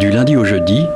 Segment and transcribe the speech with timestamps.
[0.00, 0.86] Du lundi au jeudi,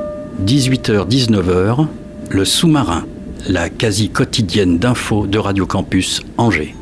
[0.45, 1.87] 18h-19h,
[2.31, 3.07] le sous-marin,
[3.49, 6.75] la quasi quotidienne d'infos de Radio Campus Angers.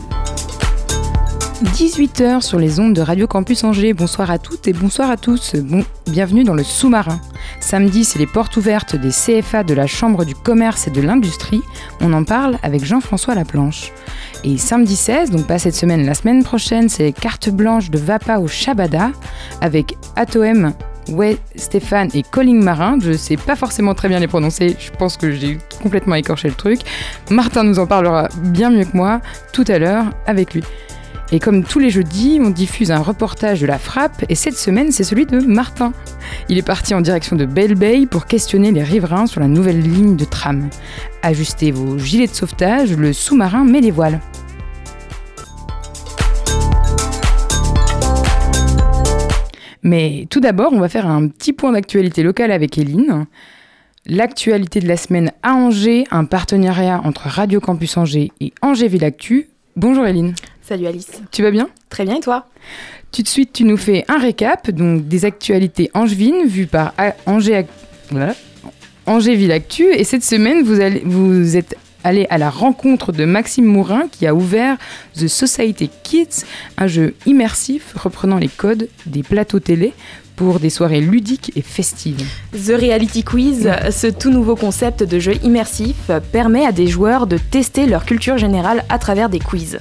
[1.63, 3.93] 18h sur les ondes de Radio Campus Angers.
[3.93, 5.57] Bonsoir à toutes et bonsoir à tous.
[6.07, 7.21] Bienvenue dans le sous-marin.
[7.61, 11.61] Samedi, c'est les portes ouvertes des CFA de la Chambre du commerce et de l'industrie.
[12.01, 13.93] On en parle avec Jean-François Laplanche.
[14.43, 18.39] Et samedi 16, donc pas cette semaine, la semaine prochaine, c'est carte blanche de Vapa
[18.39, 19.11] au Shabada
[19.61, 20.73] avec Atoem,
[21.09, 22.99] Ouais, Stéphane et Colling Marin.
[23.01, 24.77] Je sais pas forcément très bien les prononcer.
[24.79, 26.81] Je pense que j'ai complètement écorché le truc.
[27.31, 29.21] Martin nous en parlera bien mieux que moi
[29.53, 30.63] tout à l'heure avec lui.
[31.33, 34.93] Et comme tous les jeudis, on diffuse un reportage de la frappe et cette semaine,
[34.93, 35.93] c'est celui de Martin.
[36.49, 39.81] Il est parti en direction de Belle Bay pour questionner les riverains sur la nouvelle
[39.81, 40.69] ligne de tram.
[41.23, 44.21] Ajustez vos gilets de sauvetage, le sous-marin met les voiles.
[49.87, 53.27] Mais tout d'abord, on va faire un petit point d'actualité locale avec Eline.
[54.05, 59.05] L'actualité de la semaine à Angers, un partenariat entre Radio Campus Angers et Angers Ville
[59.05, 59.49] Actu.
[59.77, 61.21] Bonjour Eline, Salut Alice.
[61.31, 61.69] tu vas bien?
[61.89, 62.47] Très bien et toi?
[63.13, 67.15] Tout de suite, tu nous fais un récap donc des actualités angevines vues par A-
[67.27, 67.67] Angers,
[68.11, 68.35] voilà,
[69.07, 69.85] Angers Ville Actu.
[69.93, 71.77] Et cette semaine, vous, allez, vous êtes
[72.07, 74.77] allé à la rencontre de Maxime Mourin qui a ouvert
[75.19, 76.45] The Society Kids,
[76.79, 79.93] un jeu immersif reprenant les codes des plateaux télé
[80.37, 82.25] pour des soirées ludiques et festives.
[82.53, 87.39] The Reality Quiz, ce tout nouveau concept de jeu immersif, permet à des joueurs de
[87.39, 89.79] tester leur culture générale à travers des quiz.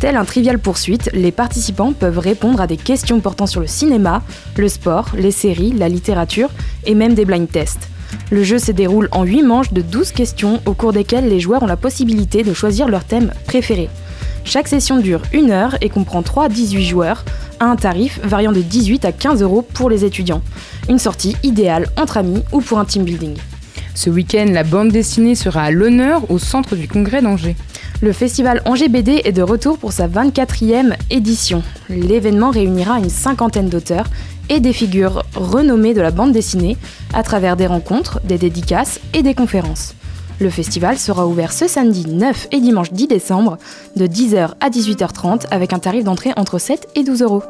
[0.00, 4.22] Tel un trivial poursuite, les participants peuvent répondre à des questions portant sur le cinéma,
[4.56, 6.48] le sport, les séries, la littérature
[6.84, 7.91] et même des blind tests.
[8.30, 11.62] Le jeu se déroule en 8 manches de 12 questions au cours desquelles les joueurs
[11.62, 13.88] ont la possibilité de choisir leur thème préféré.
[14.44, 17.24] Chaque session dure une heure et comprend 3 à 18 joueurs,
[17.60, 20.42] à un tarif variant de 18 à 15 euros pour les étudiants.
[20.88, 23.36] Une sortie idéale entre amis ou pour un team building.
[23.94, 27.56] Ce week-end, la bande dessinée sera à l'honneur au centre du congrès d'Angers.
[28.00, 31.62] Le festival Angers BD est de retour pour sa 24e édition.
[31.88, 34.06] L'événement réunira une cinquantaine d'auteurs
[34.48, 36.76] et des figures renommées de la bande dessinée
[37.12, 39.94] à travers des rencontres, des dédicaces et des conférences.
[40.40, 43.58] Le festival sera ouvert ce samedi 9 et dimanche 10 décembre
[43.96, 47.42] de 10h à 18h30 avec un tarif d'entrée entre 7 et 12 euros.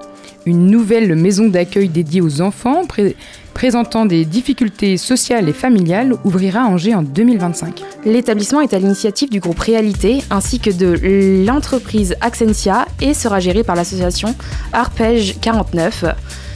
[0.45, 3.17] Une nouvelle maison d'accueil dédiée aux enfants pré-
[3.55, 7.81] présentant des difficultés sociales et familiales ouvrira à Angers en 2025.
[8.05, 13.63] L'établissement est à l'initiative du groupe Réalité ainsi que de l'entreprise Accentia et sera géré
[13.63, 14.35] par l'association
[14.73, 16.05] Arpège 49.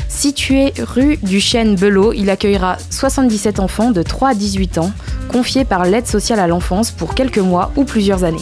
[0.08, 4.92] Situé rue du Chêne Belot, il accueillera 77 enfants de 3 à 18 ans,
[5.28, 8.38] confiés par l'aide sociale à l'enfance pour quelques mois ou plusieurs années.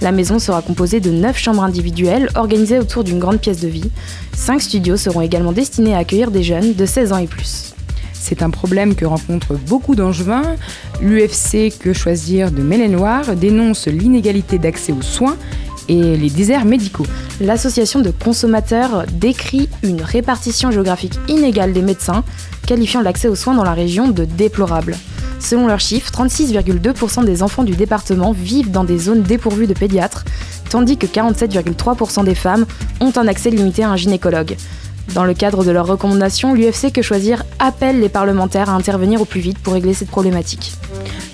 [0.00, 3.90] La maison sera composée de 9 chambres individuelles organisées autour d'une grande pièce de vie.
[4.34, 7.74] 5 studios seront également destinés à accueillir des jeunes de 16 ans et plus.
[8.12, 10.56] C'est un problème que rencontrent beaucoup d'Angevins.
[11.00, 15.36] L'UFC Que Choisir de Maine-et-Loire dénonce l'inégalité d'accès aux soins
[15.88, 17.06] et les déserts médicaux.
[17.40, 22.24] L'association de consommateurs décrit une répartition géographique inégale des médecins,
[22.66, 24.96] qualifiant l'accès aux soins dans la région de déplorable.
[25.40, 30.24] Selon leurs chiffres, 36,2% des enfants du département vivent dans des zones dépourvues de pédiatres,
[30.68, 32.66] tandis que 47,3% des femmes
[33.00, 34.56] ont un accès limité à un gynécologue.
[35.14, 39.24] Dans le cadre de leurs recommandations, l'UFC Que Choisir appelle les parlementaires à intervenir au
[39.24, 40.72] plus vite pour régler cette problématique.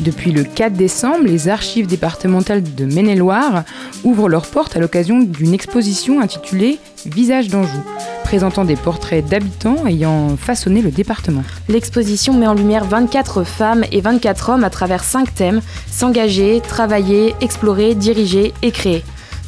[0.00, 3.64] Depuis le 4 décembre, les archives départementales de Maine-et-Loire
[4.02, 7.82] ouvrent leurs portes à l'occasion d'une exposition intitulée Visage d'Anjou,
[8.24, 11.42] présentant des portraits d'habitants ayant façonné le département.
[11.68, 15.60] L'exposition met en lumière 24 femmes et 24 hommes à travers 5 thèmes
[15.90, 19.04] s'engager, travailler, explorer, diriger et créer.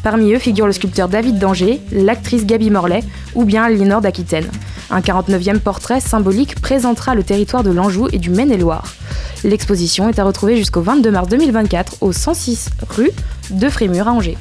[0.07, 3.03] Parmi eux figurent le sculpteur David Danger, l'actrice Gaby Morlaix
[3.35, 4.47] ou bien Léonore d'Aquitaine.
[4.89, 8.95] Un 49e portrait symbolique présentera le territoire de l'Anjou et du Maine-et-Loire.
[9.43, 13.11] L'exposition est à retrouver jusqu'au 22 mars 2024 au 106 rue
[13.51, 14.39] de Frémur à Angers.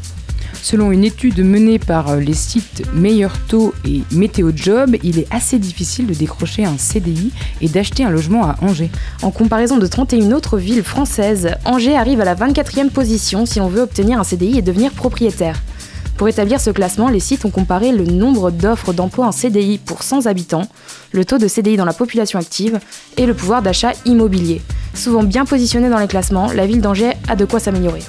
[0.61, 5.27] Selon une étude menée par euh, les sites Meilleur Taux et Météo Job, il est
[5.31, 7.31] assez difficile de décrocher un CDI
[7.61, 8.89] et d'acheter un logement à Angers.
[9.21, 13.67] En comparaison de 31 autres villes françaises, Angers arrive à la 24e position si l'on
[13.67, 15.61] veut obtenir un CDI et devenir propriétaire.
[16.17, 20.01] Pour établir ce classement, les sites ont comparé le nombre d'offres d'emploi en CDI pour
[20.01, 20.67] 100 habitants,
[21.11, 22.79] le taux de CDI dans la population active
[23.17, 24.61] et le pouvoir d'achat immobilier.
[24.93, 28.01] Souvent bien positionné dans les classements, la ville d'Angers a de quoi s'améliorer.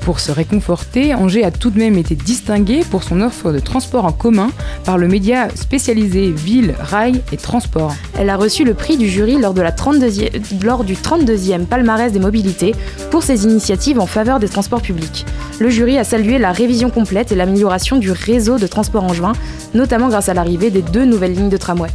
[0.00, 4.04] Pour se réconforter, Angers a tout de même été distingué pour son offre de transport
[4.06, 4.50] en commun
[4.84, 7.94] par le média spécialisé Ville, Rail et Transport.
[8.18, 12.12] Elle a reçu le prix du jury lors, de la 32e, lors du 32e palmarès
[12.12, 12.74] des mobilités
[13.10, 15.26] pour ses initiatives en faveur des transports publics.
[15.60, 19.32] Le jury a salué la révision complète et l'amélioration du réseau de transport en juin,
[19.74, 21.90] notamment grâce à l'arrivée des deux nouvelles lignes de tramway.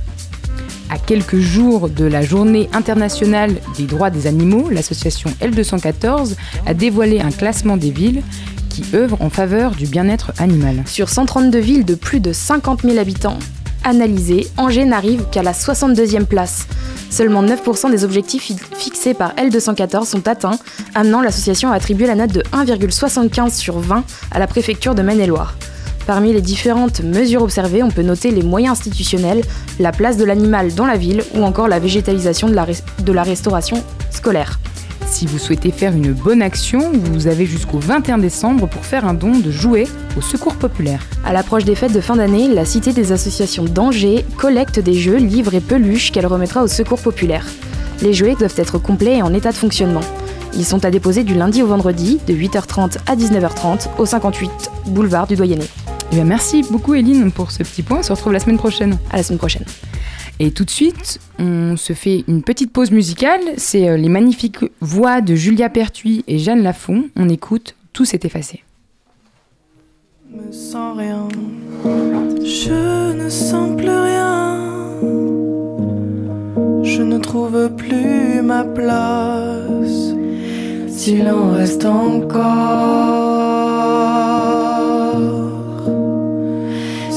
[0.90, 6.36] À quelques jours de la journée internationale des droits des animaux, l'association L214
[6.66, 8.22] a dévoilé un classement des villes
[8.70, 10.84] qui œuvrent en faveur du bien-être animal.
[10.86, 13.40] Sur 132 villes de plus de 50 000 habitants
[13.84, 16.68] analysées, Angers n'arrive qu'à la 62e place.
[17.10, 20.60] Seulement 9% des objectifs fixés par L214 sont atteints,
[20.94, 25.56] amenant l'association à attribuer la note de 1,75 sur 20 à la préfecture de Maine-et-Loire.
[26.08, 29.42] Parmi les différentes mesures observées, on peut noter les moyens institutionnels,
[29.80, 32.68] la place de l'animal dans la ville ou encore la végétalisation de la,
[33.04, 34.60] de la restauration scolaire.
[35.08, 39.14] Si vous souhaitez faire une bonne action, vous avez jusqu'au 21 décembre pour faire un
[39.14, 39.88] don de jouets
[40.18, 41.02] au secours populaire.
[41.24, 45.18] À l'approche des fêtes de fin d'année, la Cité des associations d'Angers collecte des jeux,
[45.18, 47.46] livres et peluches qu'elle remettra au secours populaire.
[48.02, 50.02] Les jouets doivent être complets et en état de fonctionnement.
[50.54, 54.52] Ils sont à déposer du lundi au vendredi, de 8h30 à 19h30, au 58
[54.88, 55.66] boulevard du Doyenné.
[56.12, 58.00] Eh merci beaucoup Eline pour ce petit point.
[58.00, 58.98] On se retrouve la semaine prochaine.
[59.12, 59.66] À la semaine prochaine.
[60.40, 63.40] Et tout de suite, on se fait une petite pause musicale.
[63.58, 67.06] C'est euh, les magnifiques voix de Julia Pertuis et Jeanne Lafont.
[67.16, 68.64] On écoute Tout s'est effacé.
[70.32, 71.28] Me sens rien.
[72.44, 74.60] Je ne sens plus rien.
[76.84, 80.14] Je ne trouve plus ma place.
[80.90, 83.65] S'il en reste encore.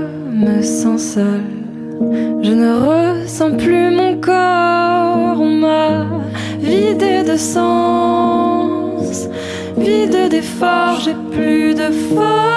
[0.43, 1.52] me sens seule,
[2.43, 6.05] je ne ressens plus mon corps, on m'a
[6.61, 9.26] vidé de sens,
[9.79, 12.53] vide d'efforts, j'ai plus de force.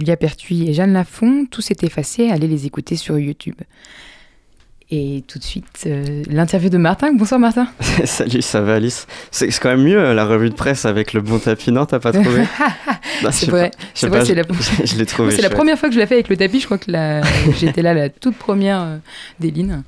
[0.00, 1.44] Julia Pertuis et Jeanne Lafont.
[1.44, 2.30] Tout s'est effacé.
[2.30, 3.56] Allez les écouter sur YouTube.
[4.92, 7.12] Et tout de suite, euh, l'interview de Martin.
[7.12, 7.68] Bonsoir Martin.
[8.04, 9.06] Salut, ça va Alice?
[9.30, 11.86] C'est quand même mieux euh, la revue de presse avec le bon tapis, non?
[11.86, 12.42] T'as pas trouvé?
[13.30, 13.70] C'est vrai.
[13.94, 14.44] C'est la-
[15.06, 16.58] trouvé C'est la première fois que je l'ai fait avec le tapis.
[16.58, 17.20] Je crois que la-
[17.56, 18.96] j'étais là la toute première euh,
[19.38, 19.82] des lignes.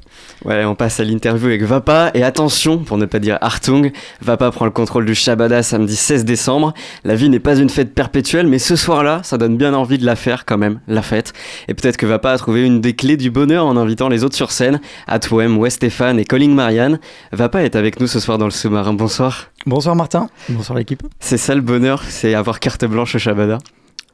[0.44, 2.12] Ouais, on passe à l'interview avec Vapa.
[2.14, 3.90] Et attention, pour ne pas dire Hartung,
[4.20, 6.74] Vapa prend le contrôle du Shabada samedi 16 décembre.
[7.02, 10.06] La vie n'est pas une fête perpétuelle, mais ce soir-là, ça donne bien envie de
[10.06, 11.32] la faire quand même, la fête.
[11.66, 14.36] Et peut-être que Vapa a trouvé une des clés du bonheur en invitant les autres
[14.36, 16.98] sur scène, Atwem, West Stéphane et Colling Marianne.
[17.32, 18.92] Vapa est avec nous ce soir dans le sous-marin.
[18.94, 19.46] Bonsoir.
[19.66, 21.02] Bonsoir Martin, bonsoir l'équipe.
[21.20, 23.58] C'est ça le bonheur, c'est avoir carte blanche au Shabada.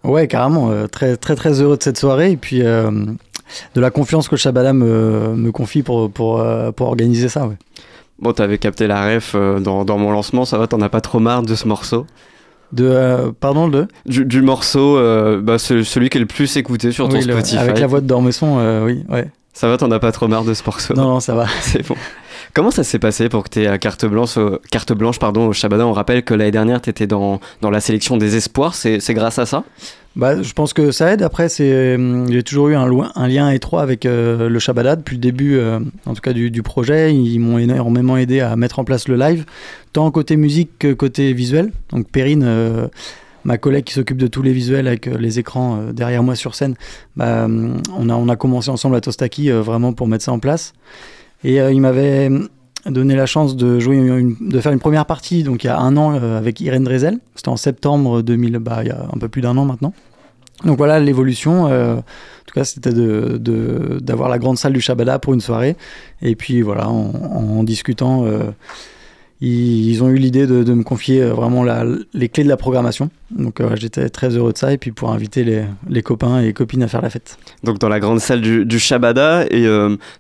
[0.05, 2.91] Ouais, carrément, euh, très très très heureux de cette soirée et puis euh,
[3.75, 7.47] de la confiance que le Shabada me, me confie pour, pour, euh, pour organiser ça.
[7.47, 7.57] Ouais.
[8.21, 11.21] Bon, t'avais capté la ref dans, dans mon lancement, ça va, t'en as pas trop
[11.21, 12.05] marre de ce morceau?
[12.73, 13.87] De, euh, pardon, de?
[14.07, 17.25] Du, du morceau, euh, bah, ce- celui qui est le plus écouté sur ton Oui,
[17.25, 17.57] le- Spotify.
[17.59, 19.31] Avec la voix de Dormesson, euh, oui, ouais.
[19.59, 21.47] Ça va, t'en as pas trop marre de ce morceau Non, non, ça va.
[21.63, 21.97] C'est bon.
[22.55, 25.53] Comment ça s'est passé pour que tu aies carte blanche, au, carte blanche pardon, au
[25.53, 25.85] Shabada?
[25.85, 28.77] On rappelle que l'année dernière, tu étais dans, dans la sélection des espoirs.
[28.77, 29.65] C'est c'est grâce à ça?
[30.15, 31.23] Bah, je pense que ça aide.
[31.23, 34.95] Après, c'est, euh, j'ai toujours eu un, loin- un lien étroit avec euh, le Shabada
[34.95, 37.13] depuis le début, euh, en tout cas du, du projet.
[37.13, 39.45] Ils m'ont énormément aidé à mettre en place le live,
[39.93, 41.73] tant côté musique que côté visuel.
[41.91, 42.87] Donc Perrine, euh,
[43.49, 46.35] ma collègue qui s'occupe de tous les visuels avec euh, les écrans euh, derrière moi
[46.37, 46.75] sur scène,
[47.17, 50.75] bah, euh, on, a, commencé ensemble à Tostaki vraiment pour mettre ça en place.
[51.45, 52.31] Et il m'avait
[52.87, 53.99] donné la chance de jouer
[54.41, 57.19] de faire une première partie donc il y a un an avec Irène Drezel.
[57.37, 59.93] C'était en septembre 2000 bah il y a un peu plus d'un an maintenant.
[60.65, 62.03] Donc voilà l'évolution en
[62.47, 65.77] tout cas c'était de de- d'avoir la grande salle du Shabada pour une soirée.
[66.23, 68.25] Et puis voilà en, discutant
[69.41, 72.49] ils, ils ont eu l'idée de, de me confier euh, vraiment la- les clés de
[72.49, 76.03] la programmation donc euh, j'étais très heureux de ça et puis pour inviter les, les
[76.03, 79.45] copains et copines à faire la fête Donc dans la grande salle du, du Shabada.
[79.51, 79.65] Et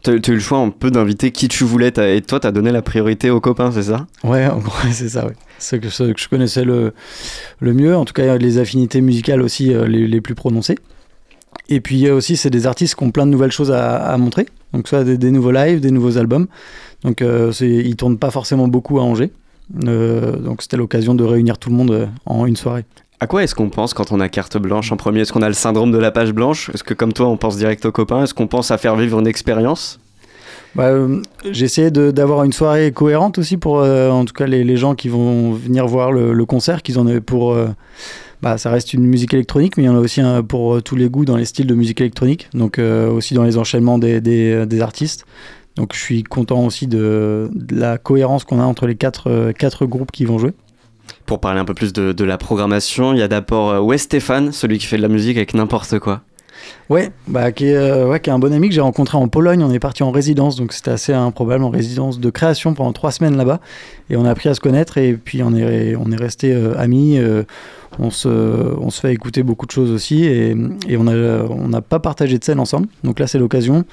[0.04, 1.88] tu as, eu le choix un peu d'inviter qui tu voulais.
[1.88, 4.06] Et toi, tu as donné la priorité aux copains, c'est ça?
[4.24, 5.32] Ouais, en gros, c'est ça, ouais.
[5.58, 6.92] Ceux que, ceux que je connaissais le,
[7.60, 10.76] le mieux, en tout cas les affinités musicales aussi euh, les, les plus prononcées.
[11.70, 14.16] Et puis euh, aussi, c'est des artistes qui ont plein de nouvelles choses à, à
[14.18, 14.46] montrer.
[14.74, 16.46] Donc soit des, des nouveaux lives, des nouveaux albums.
[17.04, 19.30] Donc euh, ils tournent pas forcément beaucoup à Angers.
[19.86, 22.84] Euh, donc c'était l'occasion de réunir tout le monde euh, en une soirée.
[23.20, 25.20] À quoi est-ce qu'on pense quand on a carte blanche en premier?
[25.20, 26.70] Est-ce qu'on a le syndrome de la page blanche?
[26.72, 28.22] Est-ce que comme toi, on pense direct aux copains?
[28.22, 29.98] Est-ce qu'on pense à faire vivre une expérience?
[30.76, 34.62] Bah, euh, j'ai essayé d'avoir une soirée cohérente aussi pour, euh, en tout cas, les,
[34.62, 37.52] les gens qui vont venir voir le, le concert, qu'ils en aient pour.
[37.52, 37.68] euh,
[38.40, 40.94] bah, ça reste une musique électronique, mais il y en a aussi un pour tous
[40.94, 44.64] les goûts dans les styles de musique électronique, donc aussi dans les enchaînements des, des,
[44.64, 45.26] des artistes.
[45.78, 49.52] Donc je suis content aussi de, de la cohérence qu'on a entre les quatre, euh,
[49.52, 50.52] quatre groupes qui vont jouer.
[51.24, 54.02] Pour parler un peu plus de, de la programmation, il y a d'abord euh, Wes
[54.02, 56.22] Stéphane, celui qui fait de la musique avec n'importe quoi.
[56.90, 59.28] Ouais, bah, qui, est, euh, ouais, qui est un bon ami que j'ai rencontré en
[59.28, 59.62] Pologne.
[59.62, 63.12] On est parti en résidence, donc c'était assez improbable, en résidence de création pendant trois
[63.12, 63.60] semaines là-bas.
[64.10, 67.18] Et on a appris à se connaître et puis on est, on est resté amis.
[67.18, 67.44] euh,
[68.00, 70.56] on, se, on se fait écouter beaucoup de choses aussi et,
[70.88, 71.12] et on n'a
[71.48, 72.88] on n'a pas partagé de scène ensemble.
[73.04, 73.84] Donc là, c'est l'occasion.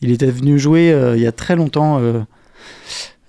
[0.00, 2.00] Il était venu jouer euh, il y a très longtemps.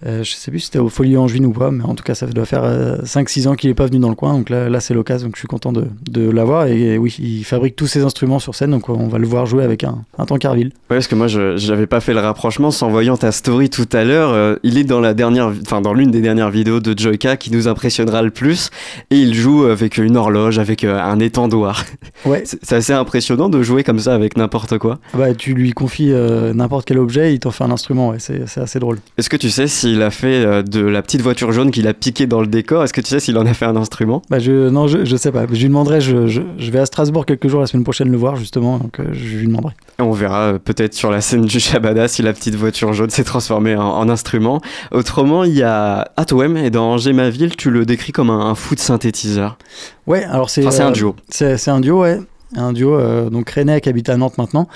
[0.04, 2.04] Euh, euh, je sais plus si c'était au Folie Angevine ou pas, mais en tout
[2.04, 2.64] cas, ça doit faire
[3.04, 4.34] 5-6 ans qu'il n'est pas venu dans le coin.
[4.34, 6.68] Donc là, là c'est l'occasion, donc je suis content de, de l'avoir.
[6.68, 9.64] Et, oui, il fabrique tous ses instruments sur scène, donc on va le voir jouer
[9.64, 10.68] avec un, un tankerville.
[10.90, 13.88] Ouais, parce que moi, je n'avais pas fait le rapprochement sans voyant ta story tout
[13.94, 14.30] à l'heure.
[14.32, 17.52] euh, il est dans la dernière, enfin dans l'une des dernières vidéos de Joyka qui
[17.52, 18.70] nous impressionnera le plus,
[19.12, 21.84] et il joue avec une horloge, avec euh, un étendoir.
[22.26, 24.98] Ouais, C'est assez impressionnant de jouer comme ça avec n'importe quoi.
[25.14, 28.58] bah, tu lui confies euh, n'importe quel objet, il t'en fait un instrument, ouais, c'est
[28.58, 28.98] assez drôle.
[29.18, 31.94] Est-ce que tu sais s'il a fait euh, de la petite voiture jaune qu'il a
[31.94, 34.24] piqué dans le décor Est-ce que tu sais s'il en a fait un instrument?
[34.32, 36.88] Bah, je, non, je, je sais pas, je lui demanderai, je, je, je vais à
[36.88, 39.74] Strasbourg quelques jours la semaine prochaine le voir justement, donc euh, je lui demanderai.
[40.00, 43.12] Et On verra euh, peut-être sur la scène du Shabada si la petite voiture jaune
[43.12, 44.60] s'est transformée en, en instrument.
[44.92, 48.40] Autrement, il y a Atwem, et dans Angers ma ville, tu le décris comme un,
[48.40, 49.60] un foot synthétiseur.
[50.08, 51.16] Ouais, alors c'est Enfin, c'est un duo.
[51.30, 52.20] C'est c'est un duo, ouais.
[52.56, 54.68] Un duo, euh, donc René qui habite à Nantes maintenant.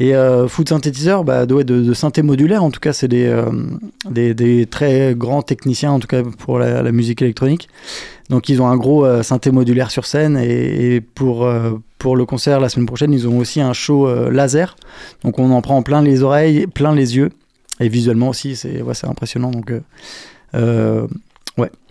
[0.00, 3.08] Et euh, Food Synthétiseur, bah, de, ouais, de, de synthé modulaire, en tout cas, c'est
[3.08, 3.50] des, euh,
[4.08, 7.68] des, des très grands techniciens, en tout cas pour la, la musique électronique.
[8.30, 12.14] Donc ils ont un gros euh, synthé modulaire sur scène et, et pour, euh, pour
[12.14, 14.76] le concert la semaine prochaine, ils ont aussi un show euh, laser.
[15.24, 17.30] Donc on en prend plein les oreilles, plein les yeux.
[17.80, 19.50] Et visuellement aussi, c'est ouais, impressionnant.
[19.50, 19.72] Donc,
[20.54, 21.06] euh,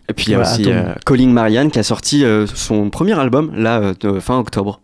[0.09, 2.23] Et puis il y a Voilà, aussi Colling Marianne qui a sorti
[2.53, 4.79] son premier album, là, fin octobre.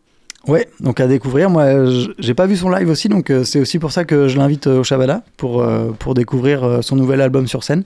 [0.48, 1.50] Ouais, donc à découvrir.
[1.50, 1.86] Moi,
[2.20, 4.68] j'ai pas vu son live aussi, donc euh, c'est aussi pour ça que je l'invite
[4.68, 7.84] euh, au Shabada pour, euh, pour découvrir son nouvel album sur scène.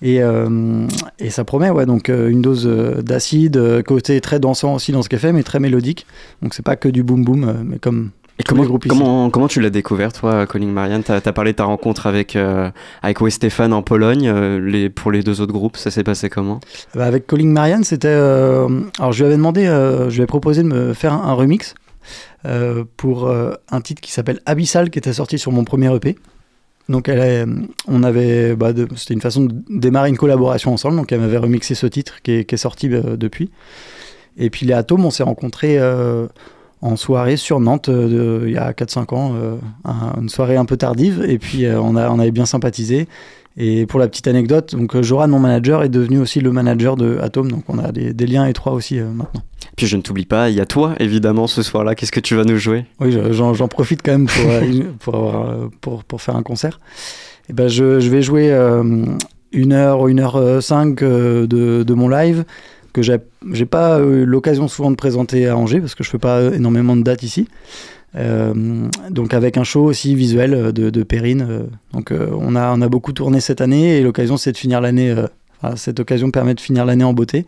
[0.00, 0.20] Et,
[1.18, 2.66] et ça promet, ouais, donc une dose
[3.02, 6.06] d'acide, côté très dansant aussi dans ce qu'elle fait, mais très mélodique.
[6.40, 10.46] Donc c'est pas que du boom boom, mais comme Et comment, tu l'as découvert, toi,
[10.46, 11.02] Calling Marianne?
[11.02, 12.70] T'as as parlé de ta rencontre avec, euh,
[13.02, 14.28] avec en Pologne.
[14.28, 16.60] euh, les, pour les deux autres groupes, ça s'est passé comment?
[16.94, 18.08] Bah, avec Calling Marianne, c'était.
[18.08, 18.68] euh,
[18.98, 21.32] alors, je lui avais demandé, euh, je lui ai proposé de me faire un, un
[21.34, 21.74] remix
[22.96, 26.16] pour un titre qui s'appelle Abyssal, qui était sorti sur mon premier EP.
[26.88, 27.44] Donc, elle est-
[27.88, 28.54] on avait.
[28.56, 30.96] Bah, c'était une façon de démarrer une collaboration ensemble.
[30.96, 33.50] Donc, elle m'avait remixé ce titre qui est, qui est sorti depuis.
[34.38, 35.76] Et puis, les Atomes, on s'est rencontrés
[36.80, 39.32] en soirée sur Nantes euh, il y a 4-5 ans.
[39.36, 41.24] euh, un- une soirée un peu tardive.
[41.28, 43.08] Et puis, euh, on, a, on avait bien sympathisé.
[43.60, 47.18] Et pour la petite anecdote, donc Joran, mon manager, est devenu aussi le manager de
[47.20, 49.42] Atom, donc on a des, des liens étroits aussi maintenant.
[49.76, 51.96] Puis je ne t'oublie pas, il y a toi, évidemment, ce soir-là.
[51.96, 52.84] Qu'est-ce que tu vas nous jouer?
[53.00, 54.52] Oui, je- j'en profite quand même pour,
[55.00, 56.78] pour, avoir, pour, pour faire un concert.
[57.50, 58.84] Et ben je, je vais jouer euh,
[59.50, 62.44] une heure, une heure euh, cinq euh, de, de mon live
[63.00, 63.18] que
[63.52, 66.96] j'ai pas eu l'occasion souvent de présenter à Angers parce que je fais pas énormément
[66.96, 67.48] de dates ici.
[68.16, 68.54] Euh,
[69.10, 71.46] donc avec un show aussi visuel de, de Perrine.
[71.48, 71.62] euh,
[71.92, 74.80] donc euh, on, a, on a beaucoup tourné cette année et l'occasion c'est de finir
[74.80, 75.10] l'année.
[75.10, 75.26] euh,
[75.62, 77.44] enfin, cette occasion permet de finir l'année en beauté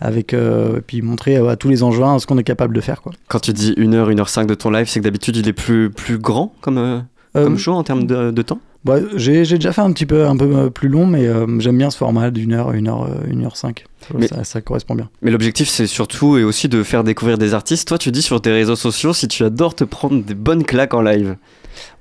[0.00, 3.12] avec et puis montrer à tous les enjeux ce qu'on est capable de faire quoi.
[3.26, 5.48] Quand tu dis 1 heure, 1 heure 5 de ton live, c'est que d'habitude il
[5.48, 7.02] est plus, plus grand comme,
[7.32, 8.60] comme show en termes de, de temps?
[8.84, 11.76] Bah, j'ai déjà fait un petit peu un peu euh, plus long, mais euh, j'aime
[11.76, 13.84] bien ce format d'une heure, une heure, euh, une heure cinq.
[14.14, 15.10] Mais- Ça, ça correspond bien.
[15.20, 17.88] Mais l'objectif, c'est surtout et aussi de faire découvrir des artistes.
[17.88, 20.94] Toi, tu dis sur tes réseaux sociaux si tu adores te prendre des bonnes claques
[20.94, 21.36] en live.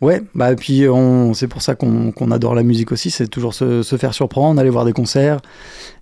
[0.02, 3.28] Ouais, bah et puis on, c'est pour ça qu'on qu'on adore la musique aussi, c'est
[3.28, 5.40] toujours se, se faire surprendre, aller voir des concerts,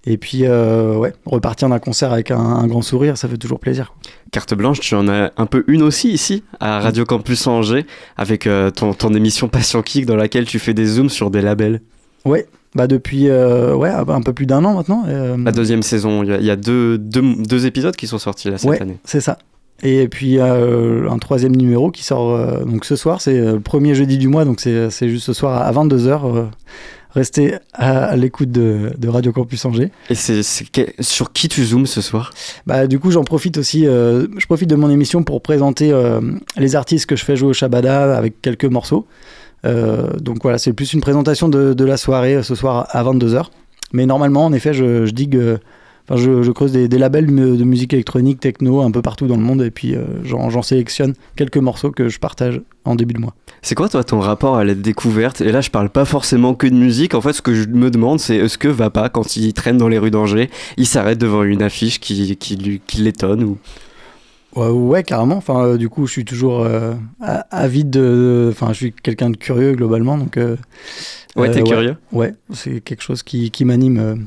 [0.06, 3.60] et puis euh, ouais, repartir d'un concert avec un, un grand sourire, ça fait toujours
[3.60, 3.94] plaisir.
[4.32, 7.86] Carte blanche, tu en as un peu une aussi ici, à Radio Campus Angers,
[8.18, 11.42] avec euh, ton, ton émission Passion Kick dans laquelle tu fais des zooms sur des
[11.42, 11.82] labels.
[12.26, 15.06] Ouais, bah depuis euh, ouais un peu plus d'un an maintenant.
[15.08, 18.20] La deuxième saison, il y a, il y a deux, deux, deux épisodes qui sont
[18.20, 18.82] sortis là cette Ouais.
[18.82, 18.98] année.
[19.06, 19.38] C'est ça.
[19.84, 23.60] Et puis euh, un troisième numéro qui sort euh, donc ce soir, c'est euh, le
[23.60, 26.48] premier jeudi du mois, donc c'est juste ce soir à 22h.
[27.12, 29.92] restez à, à l'écoute de, de Radio Campus Angers.
[30.10, 30.42] Et c'est
[31.00, 32.32] sur qui tu zoomes ce soir?
[32.68, 36.20] Bah, du coup, j'en profite aussi, euh, je profite de mon émission pour présenter euh,
[36.58, 39.06] les artistes que je fais jouer au Shabada avec quelques morceaux.
[39.66, 43.04] Euh, donc voilà, c'est plus une présentation de, de la soirée euh, ce soir à
[43.04, 43.46] 22h.
[43.94, 45.58] Mais normalement, en effet, je, je digue, euh,
[46.08, 49.36] enfin, je, je creuse des, des labels de musique électronique, techno, un peu partout dans
[49.38, 53.20] le monde, et puis euh, j'en sélectionne quelques morceaux que je partage en début de
[53.20, 53.34] mois.
[53.62, 55.42] C'est quoi toi ton rapport à la découverte?
[55.42, 57.90] Et là je parle pas forcément que de musique, en fait ce que je me
[57.90, 61.44] demande c'est est-ce que Vapa quand il traîne dans les rues d'Angers, il s'arrête devant
[61.44, 63.58] une affiche qui, qui, l'étonne ou...
[64.56, 65.36] Ouais, ouais, carrément.
[65.36, 66.94] Enfin, euh, du coup, je suis toujours euh,
[67.52, 68.48] avide de.
[68.54, 70.38] Enfin, je suis quelqu'un de curieux globalement, donc.
[70.38, 70.56] euh,
[71.36, 71.98] Ouais, t'es curieux?
[72.14, 74.26] Ouais, c'est quelque chose qui, qui m'anime.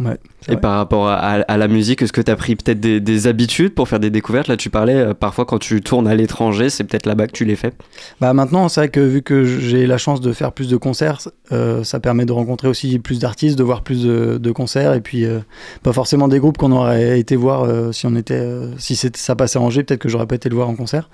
[0.00, 0.16] Ouais,
[0.48, 0.60] Et vrai.
[0.60, 3.26] par rapport à, à- à la musique, est-ce que tu as pris peut-être des, des
[3.26, 4.48] habitudes pour faire des découvertes?
[4.48, 7.44] Là, tu parlais euh, parfois quand tu tournes à l'étranger, c'est peut-être là-bas que tu
[7.44, 7.72] les fais.
[8.20, 11.18] Bah maintenant, c'est vrai que vu que j'ai la chance de faire plus de concerts,
[11.52, 15.00] euh, ça permet de rencontrer aussi plus d'artistes, de voir plus de, de concerts, et
[15.00, 15.40] puis euh,
[15.82, 18.46] pas forcément des groupes qu'on aurait été voir si on était,
[18.78, 21.08] si ça passait à Angers, peut-être que j'aurais pas été le voir en concert.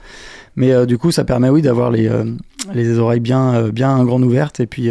[0.56, 2.10] Mais du coup, ça permet oui d'avoir les,
[2.74, 4.90] les oreilles bien, bien grandes ouvertes, et puis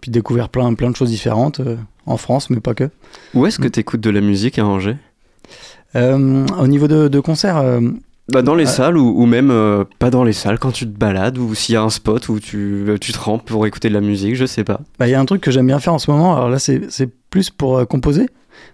[0.00, 1.60] puis découvrir plein, plein de choses différentes
[2.06, 2.90] en France, mais pas que.
[3.34, 3.70] Où est-ce que Mm.
[3.72, 4.96] tu écoutes de la musique à Angers?
[5.94, 7.58] Euh, au niveau de, de concerts.
[7.58, 7.80] euh,
[8.32, 8.68] bah, Dans les Euh.
[8.68, 9.52] salles ou, ou même
[9.98, 12.40] pas dans les salles, quand tu te balades ou s'il y a un spot où
[12.40, 14.80] tu, tu te rends pour écouter de la musique, je sais pas.
[14.98, 16.34] Bah, Il y a un truc que j'aime bien faire en ce moment.
[16.34, 16.80] Alors là, c'est
[17.30, 18.28] plus pour composer.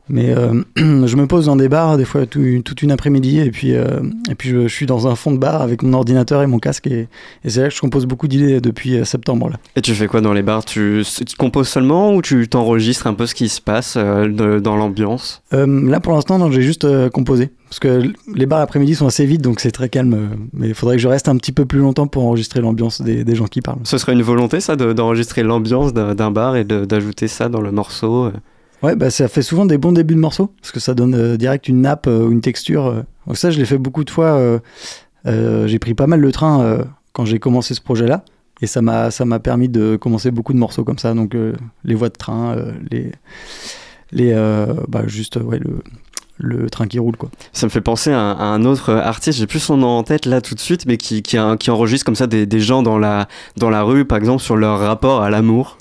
[0.08, 3.50] Mais euh, je me pose dans des bars, des fois tout- toute une après-midi, et
[3.50, 6.42] puis, euh, et puis je, je suis dans un fond de bar avec mon ordinateur
[6.42, 6.86] et mon casque.
[6.86, 7.08] Et,
[7.44, 9.50] et c'est là que je compose beaucoup d'idées depuis euh, septembre.
[9.50, 9.56] Là.
[9.76, 10.64] Et tu fais quoi dans les bars?
[10.64, 14.60] Tu, tu composes seulement ou tu t'enregistres un peu ce qui se passe euh, de-
[14.60, 15.42] dans l'ambiance?
[15.52, 17.50] Là, pour l'instant, non, j'ai juste composé.
[17.68, 18.02] Parce que
[18.34, 20.30] les bars après-midi sont assez vides, donc c'est très calme.
[20.54, 23.24] Mais il faudrait que je reste un petit peu plus longtemps pour enregistrer l'ambiance des,
[23.24, 23.80] des gens qui parlent.
[23.84, 27.70] Ce serait une volonté, ça, de- d'enregistrer l'ambiance d'un bar et d'ajouter ça dans le
[27.72, 28.30] morceau.
[28.82, 31.36] Ouais, bah ça fait souvent des bons débuts de morceaux, parce que ça donne euh,
[31.36, 32.86] direct une nappe euh, ou une texture.
[32.86, 33.02] euh.
[33.26, 34.26] Donc ça, je l'ai fait beaucoup de fois.
[34.26, 34.58] euh,
[35.26, 38.24] euh, j'ai pris pas mal le train euh, quand j'ai commencé ce projet-là,
[38.62, 41.12] et ça m'a ça m'a permis de commencer beaucoup de morceaux comme ça.
[41.14, 43.10] Donc euh, les voies de train, euh, les
[44.12, 45.80] les euh, bah juste euh, ouais le
[46.40, 47.30] le train qui roule quoi.
[47.52, 50.40] Ça me fait penser à, un- autre artiste, j'ai plus son nom en tête là
[50.40, 53.26] tout de suite, mais qui, qui, qui enregistre comme ça des, des gens dans la,
[53.56, 55.77] dans la rue, par exemple, sur leur rapport à l'amour.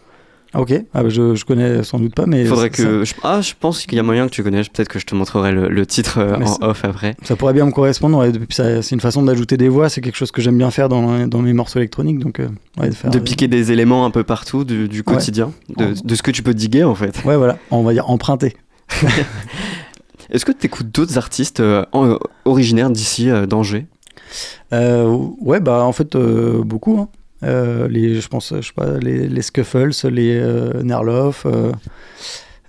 [0.58, 2.44] Ah, ok, ah, bah, je, je connais sans doute pas, mais.
[2.46, 3.04] Faudrait que.
[3.06, 4.70] je- Ah, je pense qu'il y a moyen que tu connaisses.
[4.70, 7.16] Peut-être que je te montrerai le, le titre euh, en off après.
[7.24, 10.32] Ça pourrait bien me correspondre, ouais, c'est une façon d'ajouter des voix, c'est quelque chose
[10.32, 12.48] que j'aime bien faire dans, dans mes morceaux électroniques, donc euh,
[12.80, 13.12] ouais, de faire.
[13.12, 16.56] De piquer des éléments un peu partout du, du quotidien, de, ce que tu peux
[16.56, 17.24] diguer en fait.
[17.24, 18.56] Ouais, voilà, on va dire emprunter.
[20.32, 21.86] Est-ce que tu écoutes d'autres artistes euh,
[22.46, 23.86] originaires d'ici, euh, d'Angers?
[24.74, 25.06] Euh,
[25.40, 26.98] ouais, bah en fait, euh, beaucoup.
[27.00, 27.08] hein.
[27.44, 31.72] Euh, les, je pense, je sais pas, les, les Scuffles, les euh, Nerloff, euh,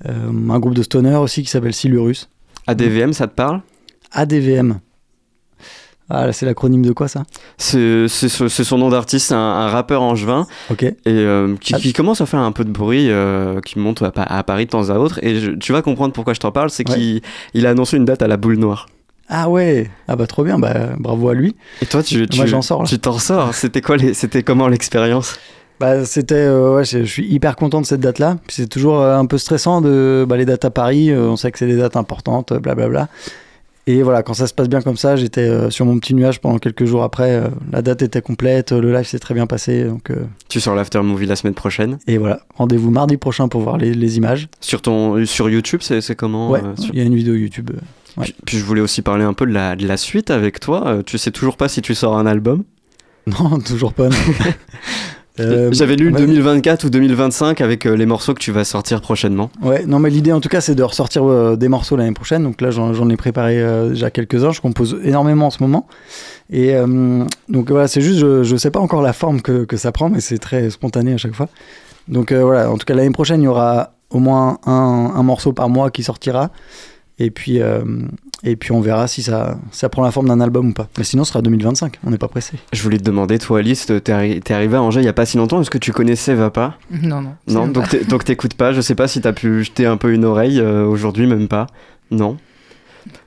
[0.06, 2.28] euh, un groupe de stoner aussi qui s'appelle Silurus.
[2.66, 3.62] ADVM, ça te parle?
[4.12, 4.78] ADVM.
[6.10, 7.24] Ah, c'est l'acronyme de quoi ça?
[7.58, 10.82] C'est c'est ce- c'est son nom d'artiste, un, un rappeur angevin Ok.
[10.82, 10.94] et
[11.60, 11.78] qui, Ah.
[11.78, 13.10] qui commence à faire un peu de bruit,
[13.66, 15.18] qui monte à, Pa- à Paris de temps à autre.
[15.22, 16.94] Et je- tu vas comprendre pourquoi je t'en parle, c'est Ouais.
[16.94, 17.20] qu'il
[17.52, 18.88] il a annoncé une date à la boule noire.
[19.28, 21.54] Ah ouais, ah bah trop bien, bah bravo à lui.
[21.82, 22.88] Et toi, tu tu- Moi, j'en sors, là.
[22.88, 23.54] Tu t'en sors.
[23.54, 25.38] C'était quoi les- C'était comment l'expérience?
[25.80, 28.38] Bah c'était, euh, ouais, je suis hyper content de cette date-là.
[28.46, 31.10] Puis C'est toujours euh, un peu stressant de bah, les dates à Paris.
[31.10, 33.08] euh, on sait que c'est des dates importantes, blablabla.
[33.86, 36.58] Et voilà, quand ça se passe bien comme ça, j'étais sur mon petit nuage pendant
[36.58, 37.42] quelques jours après.
[37.72, 39.84] la date était complète, le live s'est très bien passé.
[39.84, 41.98] Donc, euh, Tu sors l'after movie la semaine prochaine?
[42.06, 44.48] et voilà, rendez-vous mardi prochain pour voir les, les images.
[44.60, 46.50] Sur, ton, sur YouTube, c'est c'est comment?
[46.50, 47.70] Ouais, euh, sur- il y a une vidéo YouTube.
[48.18, 48.24] Ouais.
[48.24, 50.86] Puis, puis je voulais aussi parler un peu de la, de la suite avec toi.
[50.86, 52.64] Euh, tu sais toujours pas si tu sors un album?
[53.26, 54.08] Non, toujours pas.
[55.40, 56.18] Euh, J'avais lu ouais.
[56.18, 59.50] 2024 ou 2025 avec euh, les morceaux que tu vas sortir prochainement.
[59.62, 62.42] Ouais, non, mais l'idée en tout cas, c'est de ressortir euh, des morceaux l'année prochaine.
[62.42, 64.50] Donc là, j'en ai préparé déjà quelques-uns.
[64.50, 65.86] Je compose énormément en ce moment.
[66.50, 66.74] Et
[67.48, 70.08] donc voilà, c'est juste, je, je sais pas encore la forme que, que ça prend,
[70.08, 71.48] mais c'est très spontané à chaque fois.
[72.08, 75.52] Donc voilà, en tout cas, l'année prochaine, il y aura au moins un, un morceau
[75.52, 76.50] par mois qui sortira.
[77.18, 77.80] Et puis, euh,
[78.44, 80.88] et puis on verra si ça, ça prend la forme d'un album ou pas.
[80.98, 81.98] Mais sinon, ce sera 2025.
[82.06, 82.52] On n'est pas pressé.
[82.72, 85.26] Je voulais te demander, toi Alice, t'es arri- arrivé à Angers il y a pas
[85.26, 86.76] si longtemps, est-ce que tu connaissais Vapa?
[87.02, 87.34] Non, non.
[87.48, 90.60] Non, donc t'écoutes pas, je sais pas si t'as pu jeter un peu une oreille
[90.60, 91.66] euh, aujourd'hui, même pas.
[92.12, 92.36] Non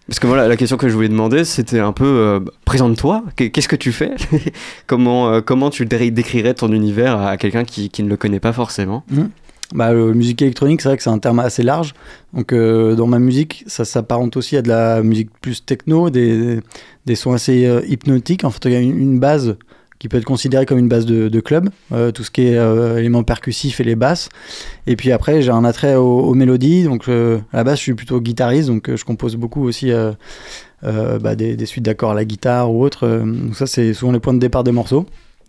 [0.07, 3.49] Parce que voilà, la question que je voulais demander, c'était un peu, euh, présente-toi, Qu'est-
[3.49, 4.11] qu'est-ce que tu fais?
[4.87, 8.39] Comment, euh, comment tu dé- décrirais ton univers à quelqu'un qui, qui ne le connaît
[8.39, 9.03] pas forcément?
[9.73, 11.93] Bah, musique électronique, c'est vrai que c'est un terme assez large.
[12.33, 16.61] Donc, euh, dans ma musique, ça s'apparente aussi à de la musique plus techno, des,
[17.15, 18.43] sons assez euh, hypnotiques.
[18.43, 19.55] En fait, il y a une, base
[19.99, 22.57] qui peut être considérée comme une base de, club, euh, tout ce qui est
[22.97, 24.27] éléments percussifs et les basses.
[24.87, 26.83] Et puis après, j'ai un attrait aux, mélodies.
[26.83, 29.91] Donc, à la base, je suis plutôt guitariste, donc je compose beaucoup aussi
[30.81, 33.07] bah, des, des suites d'accords à la guitare ou autre.
[33.07, 35.05] Donc, ça, c'est souvent les points de départ des morceaux.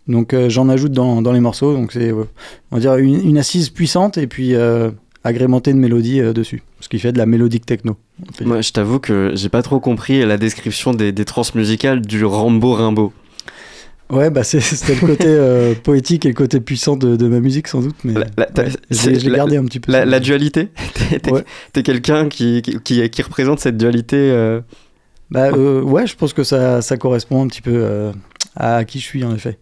[0.07, 1.73] Donc, euh, j'en ajoute dans, dans les morceaux.
[1.73, 2.23] Donc, c'est euh,
[2.71, 4.91] on va dire une, une assise puissante et puis euh,
[5.23, 6.63] agrémentée de mélodies euh, dessus.
[6.81, 7.95] Ce qui fait de la mélodique techno.
[8.41, 12.25] Moi, je t'avoue que j'ai pas trop compris la description des, des trans musicales du
[12.25, 13.13] Rambo Rimbaud.
[14.09, 17.39] Ouais, bah c'est- c'était le côté euh, poétique et le côté puissant de, de ma
[17.39, 19.91] musique sans doute, mais La- la- ouais, je l'ai gardé un petit peu.
[19.91, 20.67] La, la dualité?
[21.23, 21.43] T'es Ouais.
[21.83, 24.59] quelqu'un qui, qui, qui, représente cette dualité euh,
[25.31, 28.11] Bah ouais, je pense que ça, ça correspond un petit peu
[28.55, 29.59] à qui je suis en effet.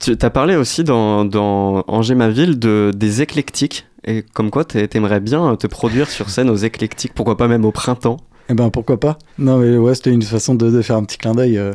[0.00, 3.86] Tu as parlé aussi dans, dans Angers ma ville de, des éclectiques.
[4.04, 7.70] Et comme quoi, t'aimerais bien te produire sur scène aux éclectiques, pourquoi pas même au
[7.70, 8.16] printemps?
[8.48, 9.18] Eh ben pourquoi pas?
[9.38, 11.56] Non mais ouais, c'était une façon de, de faire un petit clin d'œil.
[11.56, 11.72] euh,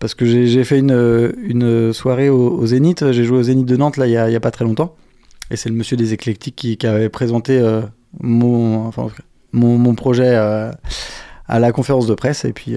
[0.00, 3.66] parce que j'ai fait une, euh, une soirée au, au Zénith, j'ai joué au Zénith
[3.66, 4.96] de Nantes là il y a, il y a pas très longtemps.
[5.50, 7.82] Et c'est le monsieur des éclectiques qui, qui avait présenté euh,
[8.20, 9.06] mon, enfin,
[9.52, 10.70] mon, mon projet euh,
[11.46, 12.44] à la conférence de presse.
[12.44, 12.76] Et puis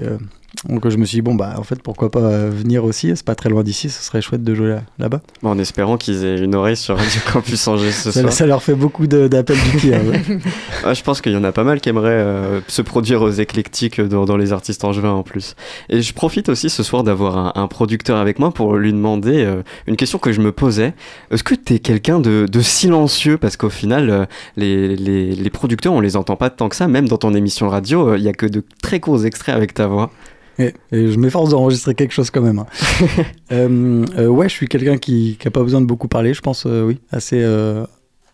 [0.68, 3.34] donc je me suis dit, bon bah en fait pourquoi pas venir aussi, c'est pas
[3.34, 5.20] très loin d'ici, ce serait chouette de jouer là- là-bas.
[5.42, 8.32] Bon, en espérant qu'ils aient une oreille sur Radio Campus Angers ce ça, soir.
[8.32, 9.94] ça leur fait beaucoup d'appels du pied.
[9.94, 10.22] hein, ouais.
[10.84, 13.30] Ah, je pense qu'il y en a pas mal qui aimeraient euh, se produire aux
[13.30, 15.54] éclectiques dans, dans les artistes angevins en plus.
[15.88, 19.44] Et je profite aussi ce soir d'avoir un, un producteur avec moi pour lui demander
[19.44, 20.92] euh, une question que je me posais.
[21.30, 23.38] Est-ce que tu es quelqu'un de, de silencieux?
[23.38, 26.88] Parce qu'au final, euh, les, les, les producteurs, on les entend pas tant que ça.
[26.88, 29.86] Même dans ton émission radio, il y a que de très courts extraits avec ta
[29.86, 30.10] voix.
[30.58, 32.58] Et, et je m'efforce d'enregistrer quelque chose quand même.
[32.58, 32.66] hein.
[33.52, 36.64] Euh, euh, ouais, je suis quelqu'un qui n'a pas besoin de beaucoup parler, je pense,
[36.66, 36.98] euh, oui.
[37.10, 37.84] Assez euh,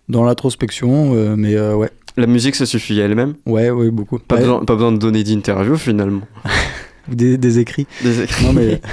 [0.08, 1.90] dans l'introspection, euh, mais euh, ouais.
[2.16, 3.34] La musique se suffit à elle-même?
[3.46, 4.18] Ouais, ouais, beaucoup.
[4.20, 6.22] Pas, Ouais, besoin, pas besoin de donner d'interview finalement.
[7.10, 7.86] ou des, des écrits.
[8.02, 8.44] Des écrits.
[8.46, 8.80] Non, mais.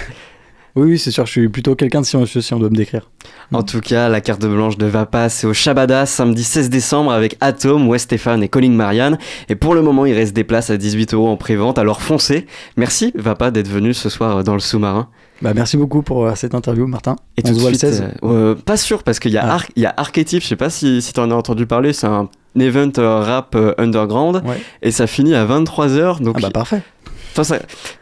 [0.75, 3.09] oui, oui, c'est sûr, je suis plutôt quelqu'un de silencieux si on doit me décrire.
[3.53, 7.37] En tout cas, la carte blanche de Vapa, c'est au Shabada, samedi 16 décembre, avec
[7.41, 9.17] Atom, West Stéphane et Colin Marianne.
[9.49, 12.45] Et pour le moment, il reste des places à 18 euros en pré-vente, alors foncez.
[12.77, 15.07] Merci, Vapa, d'être venu ce soir dans le sous-marin.
[15.41, 17.15] Bah, merci beaucoup pour euh, cette interview, Martin.
[17.37, 18.01] Et on tout se voit suite, le 16.
[18.23, 19.53] euh, euh, pas sûr, parce qu'il y, a Ah.
[19.55, 22.07] Ar- y a Archetype, je sais pas si, si tu en as entendu parler, c'est
[22.07, 24.61] un event euh, rap euh, underground, Ouais.
[24.81, 26.81] et ça finit à 23h, donc Ah bah parfait.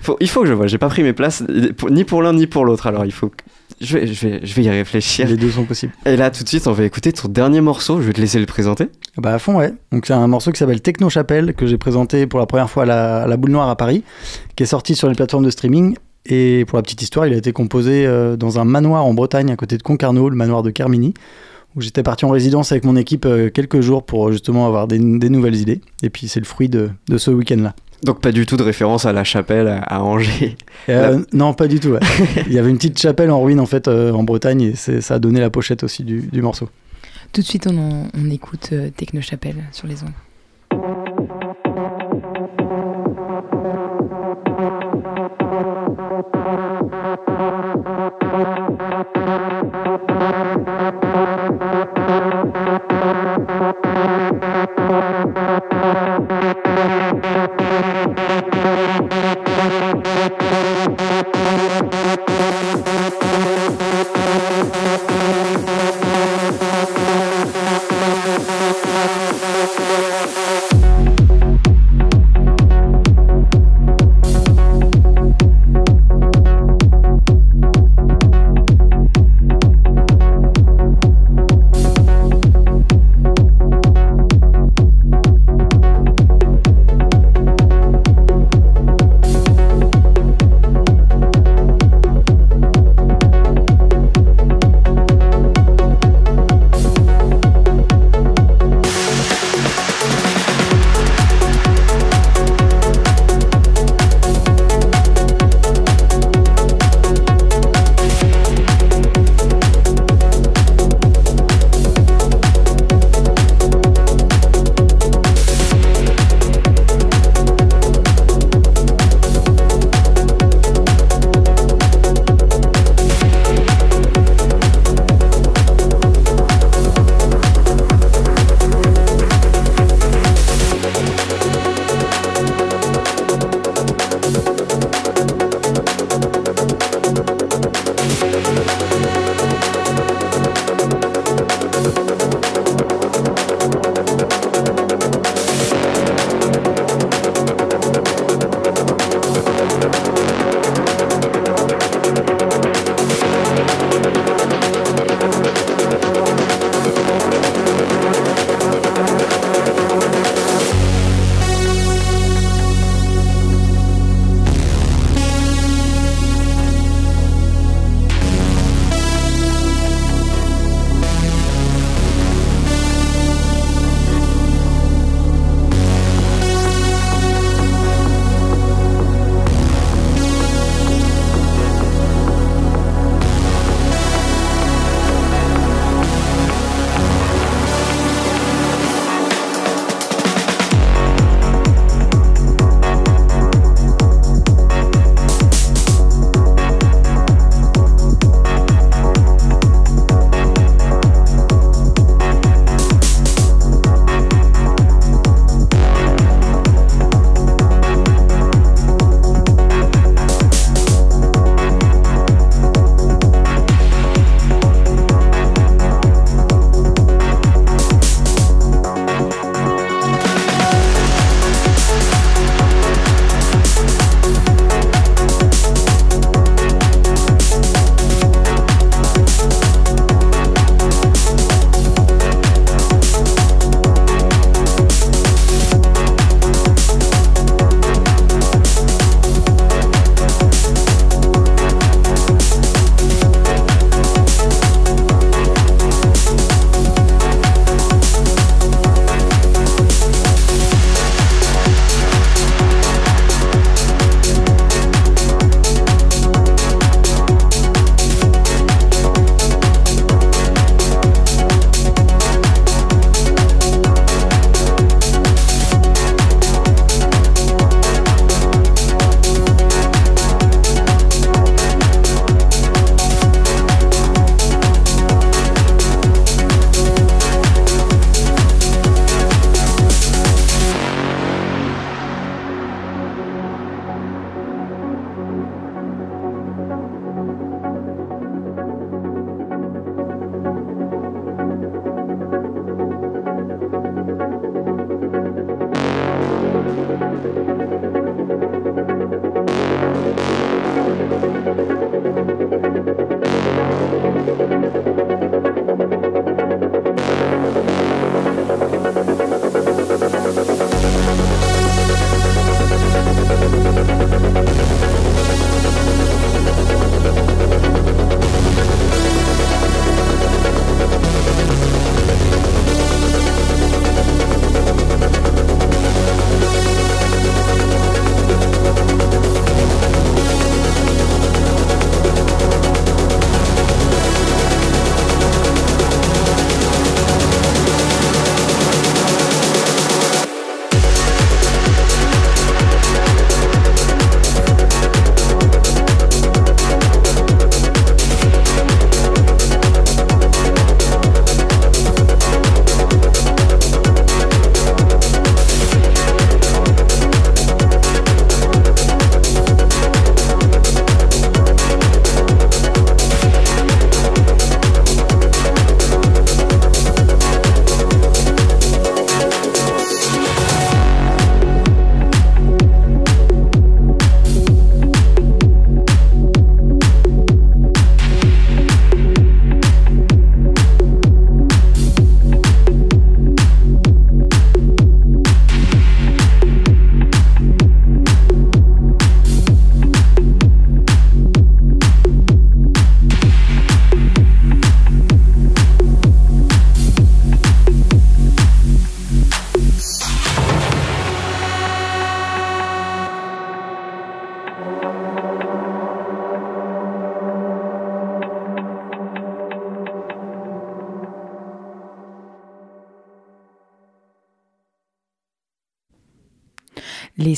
[0.01, 0.67] Faut- il faut que je vois.
[0.67, 1.43] J'ai pas pris mes places
[1.89, 2.87] ni pour l'un ni pour l'autre.
[2.87, 3.29] Alors il faut.
[3.29, 3.35] que-
[3.81, 5.27] Je vais, je vais, je vais y réfléchir.
[5.27, 5.91] Les deux sont possibles.
[6.05, 7.99] Et là, tout de suite, on va écouter ton dernier morceau.
[8.01, 8.87] Je vais te laisser le présenter.
[9.17, 9.73] Bah à fond, ouais.
[9.91, 12.83] Donc c'est un morceau qui s'appelle Techno Chapelle que j'ai présenté pour la première fois
[12.83, 14.03] à la, à la Boule Noire à Paris,
[14.55, 15.95] qui est sorti sur les plateformes de streaming.
[16.25, 19.51] Et pour la petite histoire, il a été composé euh, dans un manoir en Bretagne
[19.51, 21.13] à côté de Concarneau, le manoir de Carmini,
[21.75, 24.99] où j'étais parti en résidence avec mon équipe euh, quelques jours pour justement avoir des,
[24.99, 25.81] des nouvelles idées.
[26.01, 27.73] Et puis c'est le fruit de, de ce week-end-là.
[28.03, 30.55] Donc pas du tout de référence à la chapelle à, Angers.
[30.89, 31.89] Euh, Non, pas du tout.
[31.91, 31.99] ouais.
[32.47, 34.99] il y avait une petite chapelle en ruine en fait euh, en Bretagne et c'est-
[34.99, 36.67] ça a donné la pochette aussi du, du morceau.
[37.31, 40.11] Tout de suite, on, en- on écoute euh, Techno Chapelle sur les ondes.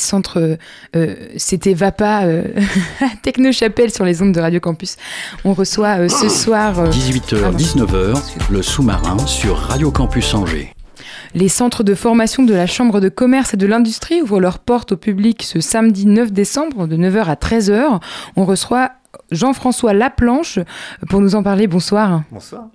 [0.06, 0.58] Les centres.
[0.96, 2.44] Euh, C'était VAPA euh,
[3.24, 4.98] Techno Chapelle sur les ondes de Radio Campus.
[5.44, 6.90] On reçoit euh, ce soir.
[6.90, 10.72] 18h, 19h, le sous-marin sur Radio Campus Angers.
[11.34, 14.94] Les centres de formation de la Chambre de commerce et de l'industrie ouvrent leurs portes
[14.94, 18.00] au public ce samedi 9 décembre de 9h à 13h.
[18.36, 18.92] On reçoit
[19.32, 20.60] Jean-François Laplanche
[21.10, 21.68] pour nous en parler.
[21.68, 22.24] Bonsoir.
[22.32, 22.68] Bonsoir.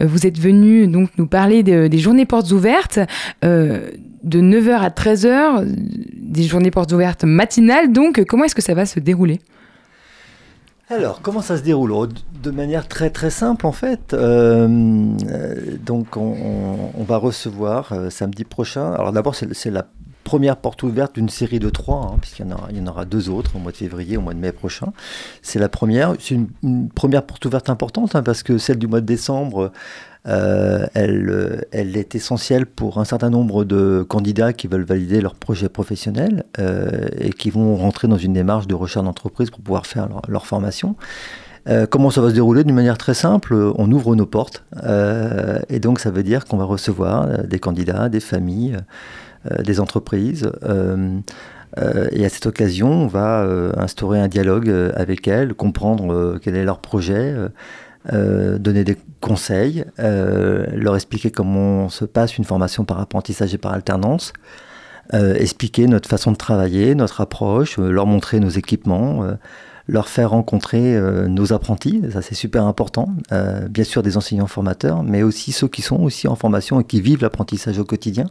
[0.00, 2.98] Vous êtes venu donc nous parler des journées portes ouvertes
[4.22, 7.92] de 9h à 13h, des journées portes ouvertes matinales.
[7.92, 9.40] Donc, comment est-ce que ça va se dérouler?
[10.88, 11.92] Alors, comment ça se déroule?
[11.92, 14.12] Oh, De manière très très simple en fait.
[14.12, 14.68] Euh,
[15.30, 18.92] euh, donc, on, va recevoir euh, samedi prochain.
[18.92, 19.86] Alors, d'abord, c'est la
[20.22, 23.58] première porte ouverte d'une série de trois, hein, puisqu'il y, en aura, deux autres au
[23.58, 24.92] mois de février, au mois de mai prochain.
[25.42, 26.14] C'est la première.
[26.18, 29.72] C'est une, première porte ouverte importante hein, parce que celle du mois de décembre
[30.28, 35.20] euh, elle, euh, elle, est essentielle pour un certain nombre de candidats qui veulent valider
[35.20, 39.60] leur projet professionnel euh, et qui vont rentrer dans une démarche de recherche d'entreprise pour
[39.60, 40.94] pouvoir faire leur, formation.
[41.90, 42.62] comment ça va se dérouler?
[42.62, 44.64] D'une manière très simple, on ouvre nos portes
[45.68, 48.76] et donc ça veut dire qu'on va recevoir des candidats, des familles,
[49.62, 50.50] des entreprises.
[52.12, 56.80] et à cette occasion, on va instaurer un dialogue avec elles, comprendre quel est leur
[56.80, 57.34] projet,
[58.12, 63.58] euh, donner des conseils, euh, leur expliquer comment se passe une formation par apprentissage et
[63.58, 64.32] par alternance,
[65.14, 69.24] euh, expliquer notre façon de travailler, notre approche, leur montrer nos équipements,
[69.86, 73.08] leur faire rencontrer nos apprentis, ça c'est super important,
[73.70, 77.00] bien sûr des enseignants formateurs, mais aussi ceux qui sont aussi en formation et qui
[77.00, 78.26] vivent l'apprentissage au quotidien.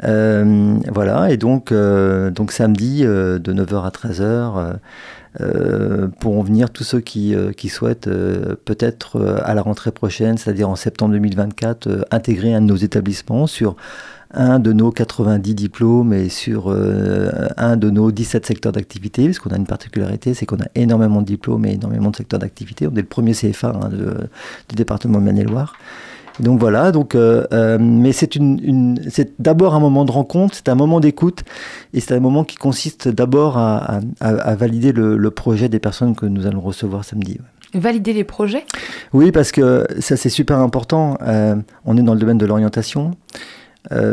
[0.00, 4.78] Voilà, et donc, donc samedi de 9h à 13h,
[5.40, 10.68] euh, pourront venir tous ceux qui, euh, souhaitent euh, peut-être à la rentrée prochaine, c'est-à-dire
[10.68, 13.76] en septembre 2024, intégrer un de nos établissements sur
[14.34, 16.74] un de nos 90 diplômes et sur
[17.56, 21.20] un de nos 17 secteurs d'activité, parce qu'on a une particularité, c'est qu'on a énormément
[21.20, 22.86] de diplômes et énormément de secteurs d'activité.
[22.86, 23.90] On est le premier CFA hein,
[24.68, 25.76] du département de Maine-et-Loire.
[26.40, 30.68] Donc voilà, donc, euh, euh, mais c'est une, c'est d'abord un moment de rencontre, c'est
[30.68, 31.42] un moment d'écoute,
[31.92, 34.00] et c'est un moment qui consiste d'abord à,
[34.54, 37.38] valider le, projet des personnes que nous allons recevoir samedi.
[37.74, 38.64] Valider les projets?
[39.12, 41.16] Oui, parce que ça c'est super important.
[41.22, 43.12] Euh, on est dans le domaine de l'orientation.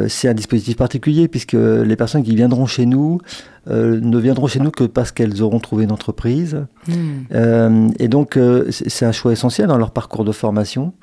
[0.07, 3.19] c'est un dispositif particulier puisque les personnes qui viendront chez nous
[3.67, 6.65] ne viendront chez nous que parce qu'elles auront trouvé une entreprise.
[6.87, 7.89] Hmm.
[7.99, 10.93] et donc c'est un choix essentiel dans leur parcours de formation.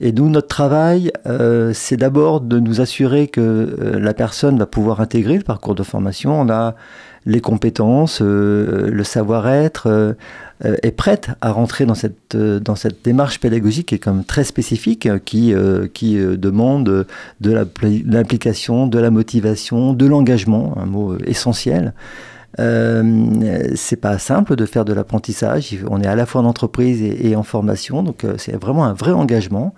[0.00, 4.66] Et nous, notre travail, euh, c'est d'abord de nous assurer que euh, la personne va
[4.66, 6.40] pouvoir intégrer le parcours de formation.
[6.40, 6.76] On a
[7.26, 10.16] les compétences, euh, le savoir-être,
[10.60, 15.08] est prête à rentrer dans cette, dans cette démarche pédagogique qui est comme très spécifique,
[15.24, 15.54] qui,
[15.94, 17.06] qui demande
[17.40, 17.66] de
[18.04, 21.92] l'implication, de la motivation, de l'engagement, un mot essentiel.
[22.58, 25.78] Euh, c'est pas simple de faire de l'apprentissage.
[25.90, 28.94] On est à la fois en entreprise et, en formation, donc euh, c'est vraiment un
[28.94, 29.74] vrai engagement.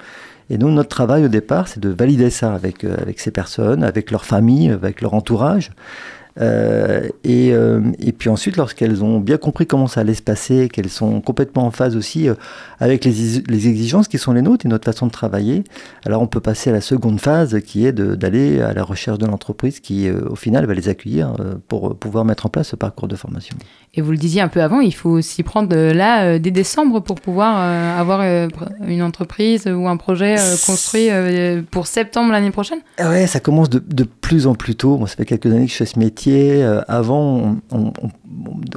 [0.51, 3.85] Et nous, notre travail au départ, c'est de valider ça avec, euh, avec ces personnes,
[3.85, 5.71] avec leur famille, avec leur entourage.
[6.41, 10.69] Euh, et, euh, et, puis ensuite, lorsqu'elles ont bien compris comment ça allait se passer,
[10.69, 12.35] qu'elles sont complètement en phase aussi euh,
[12.79, 15.65] avec les, les, exigences qui sont les nôtres et notre façon de travailler,
[16.07, 19.27] alors on peut passer à la seconde phase qui est d'aller à la recherche de
[19.27, 21.35] l'entreprise qui, au final, va les accueillir
[21.69, 23.57] pour pouvoir mettre en place ce parcours de formation.
[23.95, 27.21] Et vous le disiez un peu avant, il faut s'y prendre là dès décembre pour
[27.21, 27.57] pouvoir
[27.99, 28.23] avoir
[28.87, 31.09] une entreprise ou un projet construit
[31.71, 32.79] pour septembre l'année prochaine?
[32.99, 34.97] Ah Ouais, ça commence de, de, plus en plus tôt.
[34.97, 37.93] Moi, ça fait quelques années que je fais ce métier euh, avant, on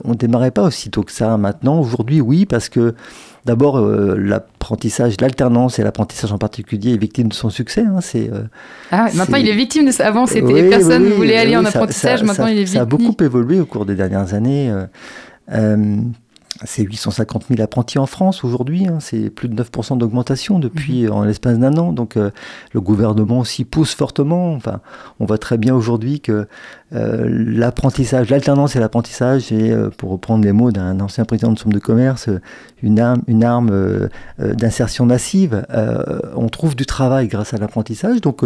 [0.05, 1.37] ne démarrait pas aussitôt que ça.
[1.37, 2.95] Maintenant, aujourd'hui, oui, parce que
[3.45, 7.81] d'abord, euh, l'apprentissage, l'alternance et l'apprentissage en particulier est victime de son succès.
[7.81, 8.43] Hein, c'est, euh,
[8.91, 10.07] ah maintenant, il est victime de ça.
[10.07, 12.23] Avant, c'était personne ne voulait aller en apprentissage.
[12.23, 12.77] maintenant, il est victime.
[12.77, 14.73] Ça a beaucoup évolué au cours des dernières années
[16.63, 21.11] c'est 850 000 apprentis en France aujourd'hui, hein, c'est plus de 9% d'augmentation depuis mhm.
[21.11, 21.93] en l'espace d'un an.
[21.93, 22.31] Donc euh,
[22.73, 24.53] le gouvernement aussi pousse fortement.
[24.53, 24.81] Enfin,
[25.19, 26.47] on voit très bien aujourd'hui que
[26.93, 31.57] euh, l'apprentissage, l'alternance et l'apprentissage est, euh, pour reprendre les mots d'un ancien président de
[31.57, 32.29] Somme de commerce,
[32.83, 35.65] une arme, une arme d'insertion massive.
[36.35, 38.21] on trouve du travail grâce à l'apprentissage.
[38.21, 38.43] Donc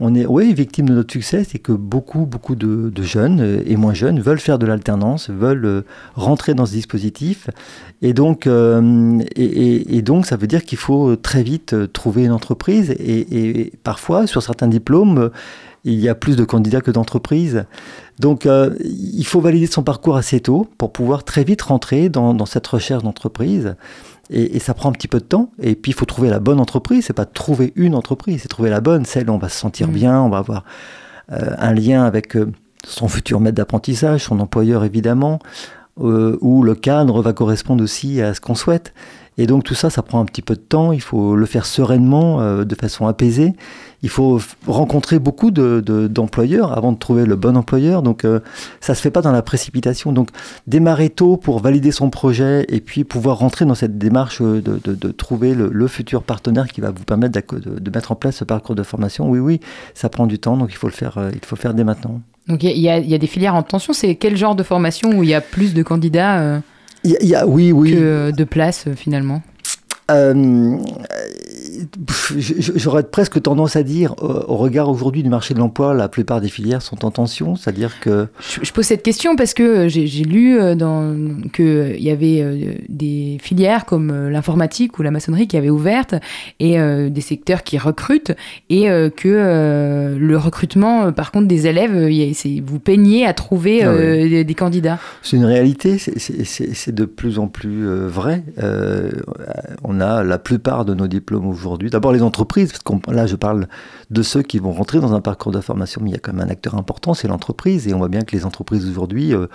[0.00, 3.76] on est, oui, victime de notre succès, c'est que beaucoup, beaucoup de, de, jeunes et
[3.76, 5.84] moins jeunes veulent faire de l'alternance, veulent
[6.14, 7.43] rentrer dans ce dispositif
[8.02, 12.32] et donc, euh, et, donc, ça veut dire qu'il faut très vite euh, trouver une
[12.32, 12.90] entreprise.
[12.98, 15.28] Et, parfois, sur certains diplômes, euh,
[15.84, 17.64] il y a plus de candidats que d'entreprises.
[18.18, 18.48] Donc,
[18.80, 23.02] il faut valider son parcours assez tôt pour pouvoir très vite rentrer dans, cette recherche
[23.02, 23.76] d'entreprise.
[24.30, 25.50] Et, ça prend un petit peu de temps.
[25.60, 27.04] Et puis, il faut trouver la bonne entreprise.
[27.04, 29.88] C'est pas trouver une entreprise, c'est trouver la bonne, celle où on va se sentir
[29.88, 29.92] mmh.
[29.92, 30.64] bien, on va avoir
[31.28, 32.34] un lien avec
[32.86, 35.38] son futur maître d'apprentissage, son employeur évidemment.
[36.00, 38.92] Euh, où le cadre va correspondre aussi à ce qu'on souhaite.
[39.38, 41.66] Et donc tout ça, ça prend un petit peu de temps, il faut le faire
[41.66, 43.52] sereinement, euh, de façon apaisée.
[44.02, 48.02] Il faut rencontrer beaucoup d'employeurs de, avant de trouver le bon employeur.
[48.02, 48.40] Donc euh,
[48.80, 50.10] ça se fait pas dans la précipitation.
[50.10, 50.30] Donc
[50.66, 55.10] démarrer tôt pour valider son projet et puis pouvoir rentrer dans cette démarche de, de
[55.12, 58.74] trouver le, le, futur partenaire qui va vous permettre de, mettre en place ce parcours
[58.74, 59.30] de formation.
[59.30, 59.60] Oui, oui,
[59.94, 62.20] ça prend du temps, donc il faut le faire, il faut le faire dès maintenant.
[62.46, 63.92] Donc il y, y, a des filières en tension.
[63.92, 66.60] C'est quel genre de formation où il y a plus de candidats euh,
[67.04, 67.92] y a, oui, oui.
[67.92, 69.42] que de places euh, finalement?
[70.10, 70.76] Euh,
[72.76, 76.48] J'aurais presque tendance à dire, au regard aujourd'hui du marché de l'emploi, la plupart des
[76.48, 78.28] filières sont en tension, c'est-à-dire que...
[78.62, 80.58] Je, pose cette question parce que j'ai lu
[81.52, 86.14] qu'il y avait des filières comme l'informatique ou la maçonnerie qui avaient ouvertes
[86.60, 86.78] et
[87.10, 88.32] des secteurs qui recrutent
[88.68, 92.08] et que le recrutement, par contre, des élèves,
[92.64, 94.98] vous peignez à trouver ah des, des, candidats.
[95.22, 98.42] C'est une réalité, c'est de plus en plus vrai.
[99.82, 101.63] on on a la plupart de nos diplômes aujourd'hui.
[101.90, 103.68] D'abord les entreprises, parce que là je parle
[104.10, 106.32] de ceux qui vont rentrer dans un parcours de formation, mais il y a quand
[106.32, 107.88] même un acteur important, c'est l'entreprise.
[107.88, 109.46] Et on voit bien que les entreprises aujourd'hui, euh,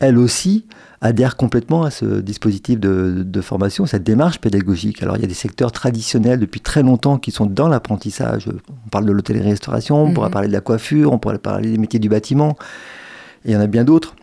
[0.00, 0.66] elles aussi,
[1.00, 5.02] adhèrent complètement à ce dispositif de, formation, cette démarche pédagogique.
[5.02, 8.48] Alors il y a des secteurs traditionnels depuis très longtemps qui sont dans l'apprentissage.
[8.86, 10.32] On parle de l'hôtellerie-restauration, on pourrait mhm.
[10.32, 12.56] parler de l'aquafure, on pourrait parler des métiers du bâtiment.
[13.44, 14.14] Et il y en a bien d'autres.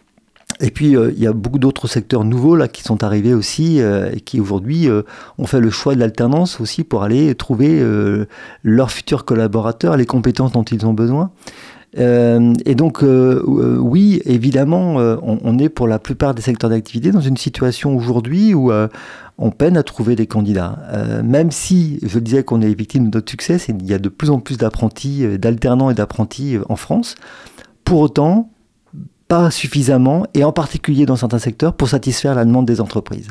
[0.61, 3.81] Et puis, euh, il y a beaucoup d'autres secteurs nouveaux là, qui sont arrivés aussi
[3.81, 5.03] euh, et qui aujourd'hui euh,
[5.37, 7.81] ont fait le choix de l'alternance aussi pour aller trouver
[8.63, 11.31] leurs futurs collaborateurs, les compétences dont ils ont besoin.
[11.95, 17.95] et donc, oui, évidemment, on, est pour la plupart des secteurs d'activité dans une situation
[17.95, 18.71] aujourd'hui où
[19.37, 20.77] on peine à trouver des candidats.
[21.23, 24.29] même si je disais qu'on est victime de notre succès, il y a de plus
[24.29, 27.15] en plus d'apprentis, d'alternants et d'apprentis en France.
[27.85, 28.49] Pour autant,
[29.29, 33.29] pas suffisamment, et en particulier dans certains secteurs, pour satisfaire la demande des entreprises.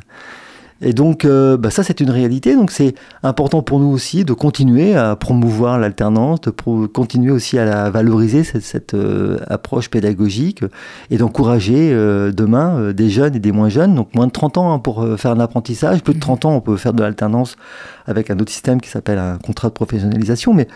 [0.80, 2.54] Et donc, euh, bah ça, c'est une réalité.
[2.54, 2.94] Donc, c'est
[3.24, 6.50] important pour nous aussi de continuer à promouvoir l'alternance, de
[6.86, 10.62] continuer aussi à la valoriser, cette, euh, approche pédagogique,
[11.10, 13.96] et d'encourager euh, demain des jeunes et des moins jeunes.
[13.96, 16.02] Donc, moins de 30 ans hein, pour faire un apprentissage.
[16.02, 17.56] Plus de 30 ans, on peut faire de l'alternance
[18.06, 20.54] avec un autre système qui s'appelle un contrat de professionnalisation.
[20.54, 20.68] Mais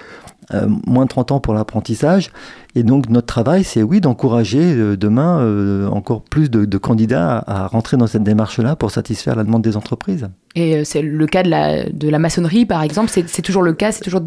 [0.55, 2.31] euh, moins de 30 ans pour l'apprentissage.
[2.75, 7.67] Et donc notre travail, c'est oui d'encourager euh, demain euh, encore plus de, candidats à,
[7.67, 10.29] rentrer dans cette démarche-là pour satisfaire la demande des entreprises.
[10.55, 13.93] Et c'est le cas de la, de la maçonnerie, par exemple, c'est toujours le cas,
[13.93, 14.23] c'est toujours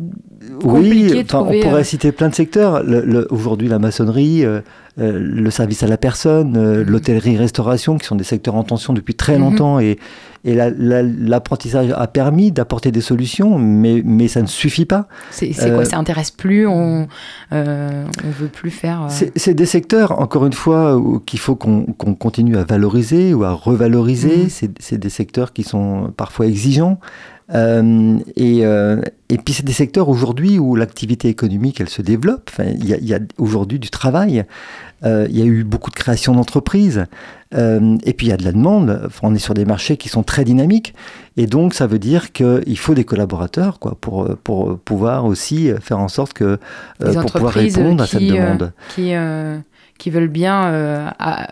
[0.62, 1.62] compliqué oui, de trouver...
[1.64, 2.84] on pourrait citer plein de secteurs.
[3.30, 4.44] Aujourd'hui, la maçonnerie,
[5.00, 6.90] euh, le service à la personne, euh, Mhm.
[6.90, 9.42] l'hôtellerie-restauration, qui sont des secteurs en tension depuis très Mhm.
[9.42, 9.80] longtemps.
[9.80, 10.00] Et,
[10.46, 15.08] et la- la- l'apprentissage a permis d'apporter des solutions, mais, mais ça ne suffit pas.
[15.32, 16.68] C'est c'est Euh, quoi Ça intéresse plus?
[16.68, 17.08] On
[17.52, 19.08] euh, on veut plus faire.
[19.10, 23.52] C'est des secteurs, encore une fois, qu'il faut qu'on qu'on continue à valoriser ou à
[23.52, 24.50] revaloriser.
[24.50, 27.00] C'est c'est des secteurs qui sont parfois exigeants.
[27.54, 32.50] Euh, et, euh, et puis c'est des secteurs aujourd'hui où l'activité économique, elle se développe.
[32.52, 34.46] Enfin, Il y a, aujourd'hui du travail.
[35.04, 37.06] Euh, il y a eu beaucoup de création d'entreprises.
[37.54, 39.02] Et puis il y a de la demande.
[39.06, 40.94] Enfin, on est sur des marchés qui sont très dynamiques.
[41.38, 46.00] Et donc ça veut dire qu'il faut des collaborateurs quoi, pour, pour pouvoir aussi faire
[46.00, 46.60] en sorte que
[47.00, 48.74] pour pouvoir répondre à cette demande.
[48.94, 49.14] qui,
[49.98, 51.10] qui veulent bien euh,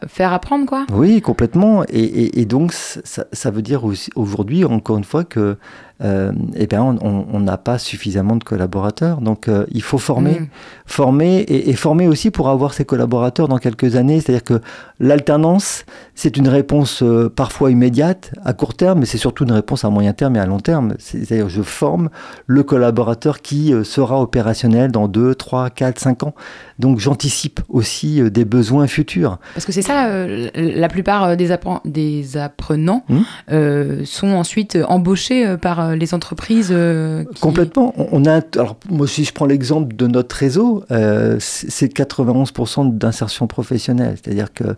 [0.08, 0.86] faire apprendre, quoi.
[0.92, 1.84] Oui, complètement.
[1.90, 3.84] Et, donc, ça, ça veut dire
[4.16, 5.58] aujourd'hui, encore une fois, que
[6.04, 9.20] eh ben, on- n'a pas suffisamment de collaborateurs.
[9.22, 10.48] Donc, euh, il faut former, Mm.
[10.86, 14.20] former et, et former aussi pour avoir ces collaborateurs dans quelques années.
[14.22, 14.62] C'est-à-dire que
[15.00, 15.86] l'alternance,
[16.16, 19.90] c'est une réponse euh, parfois immédiate, à court terme, mais c'est surtout une réponse à
[19.90, 20.96] moyen terme et à long terme.
[21.00, 22.10] C'est- C'est-à-dire, je forme
[22.48, 26.34] le collaborateur qui euh, sera opérationnel dans 2, 3, 4, 5 ans.
[26.80, 29.38] Donc, j'anticipe aussi euh, des besoins futurs.
[29.54, 33.20] Parce que c'est ça, euh, la plupart euh, des, appren- des apprenants Hmm.
[33.52, 35.58] euh, sont ensuite embauchés euh,
[35.94, 36.70] euh, les entreprises.
[36.72, 37.94] euh, Complètement.
[38.12, 42.98] On a, alors moi si je prends l'exemple de notre réseau, euh, c'est c'est 91%
[42.98, 44.16] d'insertion professionnelle.
[44.22, 44.76] C'est-à-dire que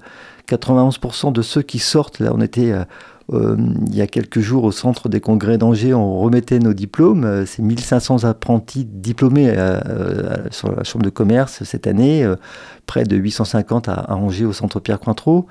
[0.47, 2.74] 91% de ceux qui sortent, là on était
[3.34, 7.45] il y a quelques jours au centre des congrès d'Angers, on remettait nos diplômes.
[7.45, 9.53] c'est 1500 apprentis diplômés
[10.51, 12.26] sur la chambre de commerce cette année,
[12.86, 15.47] près de 850 à, Angers au centre Pierre Cointreau.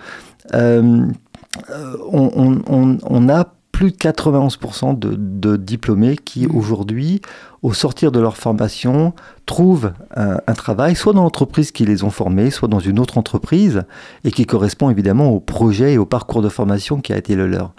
[0.52, 1.12] On
[3.28, 6.56] a plus de 91% de, de diplômés qui Mhm.
[6.56, 7.20] aujourd'hui,
[7.62, 9.14] au sortir de leur formation,
[9.46, 13.18] trouvent un, un travail, soit dans l'entreprise qui les ont formés, soit dans une autre
[13.18, 13.82] entreprise,
[14.22, 17.48] et qui correspond évidemment au projet et au parcours de formation qui a été le
[17.48, 17.74] leur.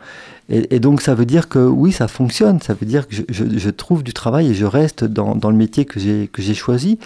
[0.47, 4.03] Et, donc ça veut dire que oui, ça fonctionne, ça veut dire que je, trouve
[4.03, 6.99] du travail et je reste dans, le métier que j'ai choisi,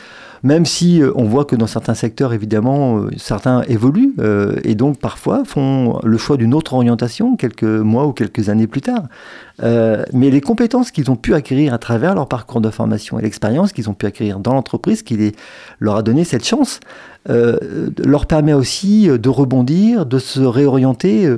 [0.43, 4.75] même si euh, on voit que dans certains secteurs, évidemment, euh, certains évoluent euh, et
[4.75, 9.03] donc parfois font le choix d'une autre orientation quelques mois ou quelques années plus tard.
[9.61, 13.73] Mais les compétences qu'ils ont pu acquérir à travers leur parcours de formation et l'expérience
[13.73, 15.33] qu'ils ont pu acquérir dans l'entreprise qui
[15.79, 16.79] leur a donné cette chance,
[17.27, 21.29] leur permet aussi de rebondir, de se réorienter.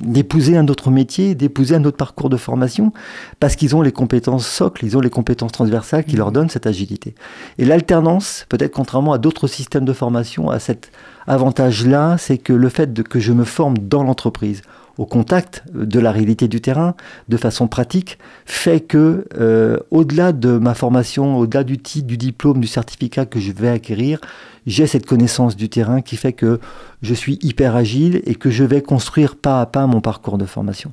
[0.00, 2.92] D'épouser un autre métier, d'épouser un autre parcours de formation,
[3.40, 6.66] parce qu'ils ont les compétences socles, ils ont les compétences transversales qui leur donnent cette
[6.66, 7.14] agilité.
[7.58, 10.92] Et l'alternance, peut-être contrairement à d'autres systèmes de formation, a cet
[11.26, 14.62] avantage-là, c'est que le fait de, que je me forme dans l'entreprise,
[14.98, 16.94] au contact de la réalité du terrain,
[17.28, 22.60] de façon pratique, fait que, euh, au-delà de ma formation, au-delà du titre, du diplôme,
[22.60, 24.20] du certificat que je vais acquérir,
[24.66, 26.60] j'ai cette connaissance du terrain qui fait que
[27.00, 30.44] je suis hyper agile et que je vais construire pas à pas mon parcours de
[30.44, 30.92] formation.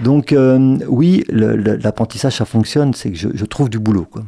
[0.00, 4.08] Donc euh, oui, l'apprentissage, ça fonctionne, c'est que je, je trouve du boulot.
[4.10, 4.24] Quoi.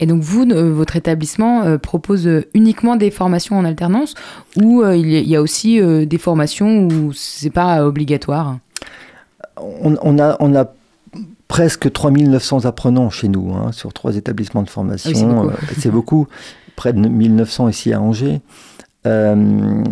[0.00, 4.14] Et donc vous, euh, votre établissement euh, propose euh, uniquement des formations en alternance
[4.56, 8.58] ou il y a- aussi des formations où c'est pas obligatoire?
[9.60, 10.66] On, on a, on a
[11.48, 15.10] presque 3900 apprenants chez nous, hein, sur trois établissements de formation.
[15.50, 16.22] Ah oui, c'est beaucoup.
[16.22, 16.26] Euh, beaucoup,
[16.76, 18.40] près de 1900 ici à Angers.
[19.04, 19.82] Euh,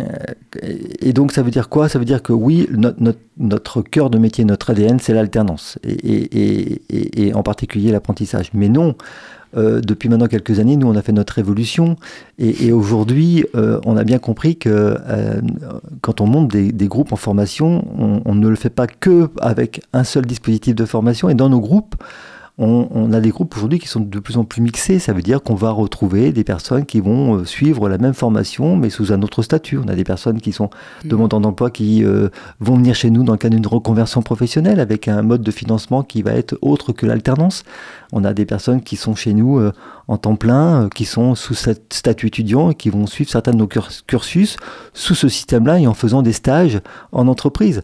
[1.01, 1.89] et donc ça veut dire quoi?
[1.89, 5.77] Ça veut dire que oui, notre, notre, notre cœur de métier, notre ADN, c'est l'alternance,
[5.83, 8.49] et, et, et, et, et en particulier l'apprentissage.
[8.53, 8.95] Mais non,
[9.57, 11.97] euh, depuis maintenant quelques années, nous on a fait notre évolution,
[12.37, 15.41] et, aujourd'hui euh, on a bien compris que euh,
[16.01, 19.81] quand on monte des, groupes en formation, on, on ne le fait pas que avec
[19.93, 21.95] un seul dispositif de formation, et dans nos groupes,
[22.61, 24.99] on, on a des groupes aujourd'hui qui sont de plus en plus mixés.
[24.99, 28.77] Ça veut dire qu'on va retrouver des personnes qui vont euh, suivre la même formation,
[28.77, 29.77] mais sous un autre statut.
[29.83, 30.69] On a des personnes qui sont
[31.03, 35.07] demandeurs d'emploi qui euh, vont venir chez nous dans le cadre d'une reconversion professionnelle avec
[35.07, 37.63] un mode de financement qui va être autre que l'alternance.
[38.13, 39.73] On a des personnes qui sont chez nous euh,
[40.07, 43.51] en temps plein, euh, qui sont sous cet statut étudiant et qui vont suivre certains
[43.51, 44.55] de nos cur- cursus
[44.93, 46.79] sous ce système-là et en faisant des stages
[47.11, 47.81] en entreprise.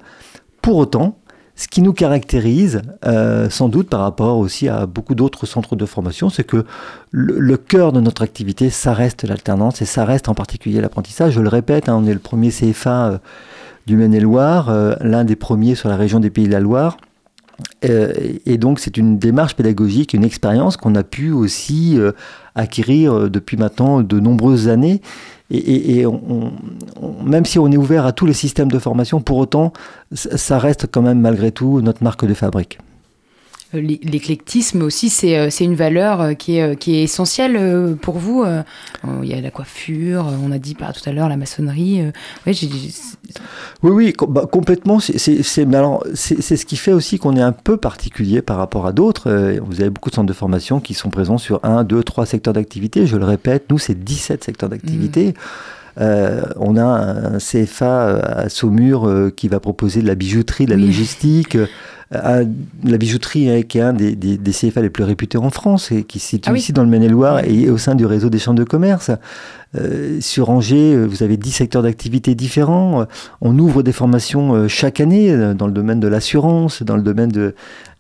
[0.62, 1.18] Pour autant,
[1.58, 5.88] ce qui nous caractérise, euh, sans doute par rapport aussi à beaucoup d'autres centres de
[5.88, 6.64] formation, c'est que
[7.10, 11.34] le, cœur de notre activité, ça reste l'alternance et ça reste en particulier l'apprentissage.
[11.34, 13.18] Je le répète, hein, on est le premier CFA euh,
[13.88, 16.98] du Maine-et-Loire, euh, l'un des premiers sur la région des Pays de la Loire.
[17.82, 21.98] Et donc c'est une démarche pédagogique, une expérience qu'on a pu aussi
[22.54, 25.02] acquérir depuis maintenant de nombreuses années.
[25.50, 26.52] Et, et- et on-
[27.02, 29.72] on- même si on est ouvert à tous les systèmes de formation, pour autant,
[30.12, 32.80] ça ça reste quand même malgré tout notre marque de fabrique.
[33.76, 38.18] Euh, l'é- L'éclectisme aussi, c'est euh, une valeur euh, qui est, qui est essentielle pour
[38.18, 38.46] vous.
[39.24, 42.02] Il y a la coiffure, on a dit tout à l'heure la maçonnerie.
[43.84, 45.00] Oui, oui, bah, complètement.
[45.00, 49.30] C'est- ce qui fait aussi qu'on est un peu particulier par rapport à d'autres.
[49.64, 52.54] Vous avez beaucoup de centres de formation qui sont présents sur un, deux, trois secteurs
[52.54, 53.06] d'activité.
[53.08, 55.34] Je le répète, nous, c'est 17 secteurs d'activité.
[56.00, 60.72] Euh, on a un CFA à Saumur euh, qui va proposer de la bijouterie, de
[60.72, 60.86] la Oui.
[60.86, 61.58] logistique.
[62.12, 65.92] La bijouterie hein, qui est un des, des- des CFA les plus réputés en France
[65.92, 66.60] et qui se situe Ah oui.
[66.60, 69.12] ici dans le Maine-et-Loire et au sein du réseau des chambres de commerce.
[69.76, 73.06] Euh, sur Angers, euh, vous avez 10 secteurs d'activité différents.
[73.42, 77.30] On ouvre des formations euh, chaque année dans le domaine de l'assurance, dans le domaine
[77.30, 77.54] de,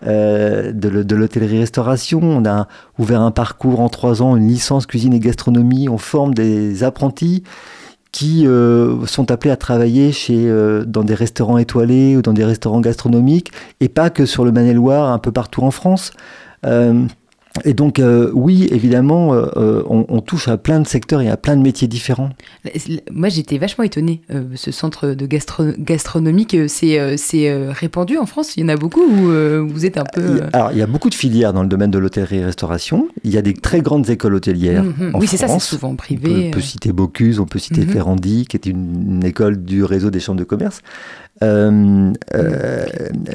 [0.08, 2.22] euh, de, le- de l'hôtellerie-restauration.
[2.24, 5.90] On a ouvert un parcours en trois ans, une licence cuisine et gastronomie.
[5.90, 7.44] On forme des apprentis
[8.18, 12.44] qui euh, sont appelés à travailler chez, euh, dans des restaurants étoilés ou dans des
[12.44, 16.10] restaurants gastronomiques, et pas que sur le Maine-et-Loire, un peu partout en France.
[16.66, 17.06] Euh,
[17.66, 21.30] et donc, euh, oui, évidemment, euh, euh, on, on touche à plein de secteurs et
[21.30, 22.30] à plein de métiers différents.
[23.12, 24.22] Moi, j'étais vachement étonnée.
[24.34, 27.00] euh, ce centre de gastro- gastronomique, c'est
[27.72, 30.42] répandu en France Il y en a beaucoup ou vous êtes un peu.
[30.54, 33.08] Alors, il y a beaucoup de filières dans le domaine de l'hôtellerie-restauration.
[33.24, 34.84] Il y a des très grandes écoles hôtelières.
[34.84, 35.16] mhm.
[35.16, 36.50] en Oui, c'est ça, c'est souvent On privé.
[36.52, 37.90] peut, peut citer Bocuse, on peut citer Mhm.
[37.90, 40.82] Ferrandi, qui est une, une école du réseau des chambres de commerce.
[41.44, 42.86] Euh, euh,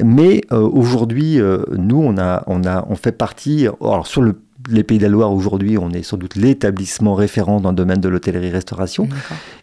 [0.03, 1.39] mais euh, aujourd'hui,
[1.77, 3.67] nous, on, a, on, a, on fait partie.
[3.79, 4.39] Alors, sur le-
[4.69, 7.99] les Pays de la Loire, aujourd'hui, on est sans doute l'établissement référent dans le domaine
[7.99, 9.09] de l'hôtellerie-restauration.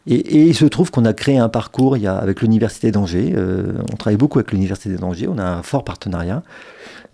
[0.07, 2.91] Et, et il se trouve qu'on a créé un parcours il y a, avec l'Université
[2.91, 3.33] d'Angers.
[3.35, 5.27] euh, on travaille beaucoup avec l'Université d'Angers.
[5.29, 6.43] On a un fort partenariat.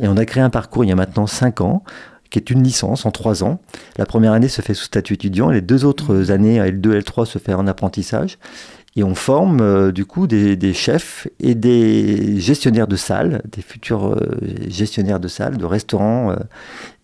[0.00, 1.84] Et on a créé un parcours il y a maintenant 5 ans,
[2.30, 3.60] qui est une licence en 3 ans.
[3.98, 7.24] La première année se fait sous statut étudiant et les deux autres années, L2 L3,
[7.24, 8.38] se fait en apprentissage.
[8.98, 14.06] Et on forme euh, du coup des, chefs et des gestionnaires de salles, des futurs
[14.06, 14.16] euh,
[14.68, 16.34] gestionnaires de salles, de restaurants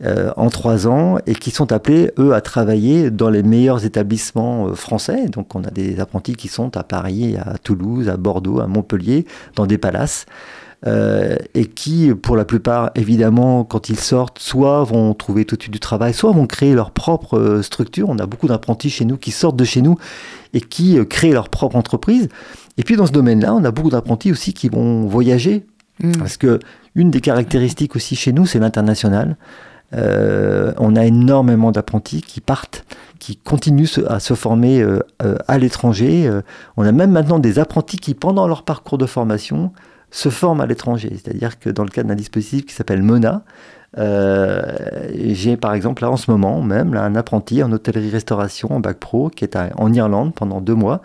[0.03, 4.75] euh, en trois ans et qui sont appelés, eux, à travailler dans les meilleurs établissements
[4.75, 5.27] français.
[5.27, 9.27] Donc on a des apprentis qui sont à Paris, à Toulouse, à Bordeaux, à Montpellier,
[9.55, 10.25] dans des palaces.
[10.87, 15.63] Euh, et qui, pour la plupart, évidemment, quand ils sortent, soit vont trouver tout de
[15.63, 18.09] suite du travail, soit vont créer leur propre euh, structure.
[18.09, 19.97] On a beaucoup d'apprentis chez nous qui sortent de chez nous
[20.55, 22.29] et qui euh, créent leur propre entreprise.
[22.79, 25.67] Et puis dans ce domaine-là, on a beaucoup d'apprentis aussi qui vont voyager
[26.03, 26.13] Mm.
[26.19, 26.59] parce que
[26.95, 29.37] une des caractéristiques aussi chez nous, c'est l'international.
[29.95, 32.85] Euh, on a énormément d'apprentis qui partent,
[33.19, 36.31] qui continuent se- à se former euh, euh, à l'étranger.
[36.79, 39.71] On a même maintenant des apprentis qui, pendant leur parcours de formation,
[40.13, 41.11] se forment à l'étranger.
[41.11, 43.43] C'est-à-dire que dans le cadre d'un dispositif qui s'appelle MENA,
[43.99, 44.63] euh,
[45.17, 49.29] j'ai par exemple là en ce moment même un apprenti en hôtellerie-restauration en bac pro
[49.29, 51.03] qui est en Irlande pendant deux mois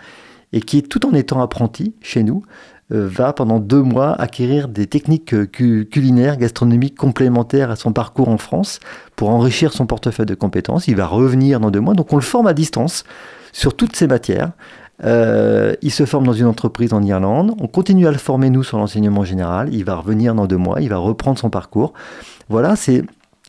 [0.53, 2.43] et qui, tout en étant apprenti chez nous,
[2.93, 7.91] euh, va pendant deux mois acquérir des techniques euh, cu- culinaires, gastronomiques complémentaires à son
[7.91, 8.79] parcours en France
[9.17, 10.87] pour enrichir son portefeuille de compétences.
[10.87, 13.03] Il va revenir dans deux mois, donc on le forme à distance
[13.51, 14.51] sur toutes ces matières.
[15.03, 17.53] Euh, il se forme dans une entreprise en Irlande.
[17.59, 19.73] On continue à le former, nous, sur l'enseignement général.
[19.73, 20.81] Il va revenir dans deux mois.
[20.81, 21.93] Il va reprendre son parcours.
[22.49, 23.03] Voilà, c'est.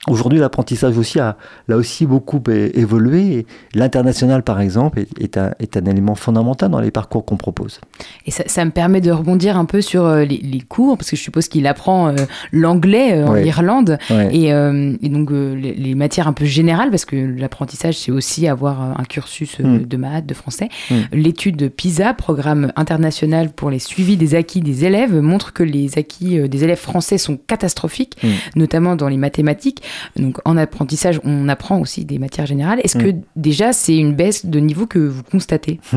[0.06, 1.36] Aujourd'hui, l'apprentissage aussi a
[1.66, 3.46] là aussi beaucoup évolué.
[3.74, 7.80] L'international, par exemple, est, est un, est un élément fondamental dans les parcours qu'on propose.
[8.24, 11.10] Et ça, ça me permet de rebondir un peu sur euh, les, les cours, parce
[11.10, 12.14] que je suppose qu'il apprend euh,
[12.52, 13.36] l'anglais euh, en.
[13.36, 13.98] Irlande,
[14.30, 18.46] et, euh, et donc les, les matières un peu générales, parce que l'apprentissage, c'est aussi
[18.46, 19.86] avoir un cursus euh, Mm.
[19.86, 20.68] de maths, de français.
[20.90, 20.94] Mm.
[21.12, 26.48] L'étude PISA, programme international pour les suivis des acquis des élèves, montre que les acquis
[26.48, 28.28] des élèves français sont catastrophiques, Mm.
[28.56, 29.82] notamment dans les mathématiques.
[30.16, 32.80] Donc en apprentissage, on apprend aussi des matières générales.
[32.84, 33.02] Est-ce Mm.
[33.02, 35.80] que déjà c'est une baisse de niveau que vous constatez?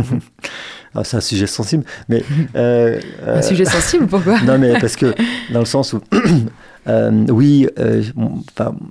[0.93, 2.21] Ah, c'est un sujet sensible, mais
[2.55, 4.37] euh, Un euh, sujet sensible, pourquoi?
[4.45, 5.15] Non, mais parce que
[5.53, 6.01] dans le sens où,
[6.87, 8.43] euh, oui, euh, bon,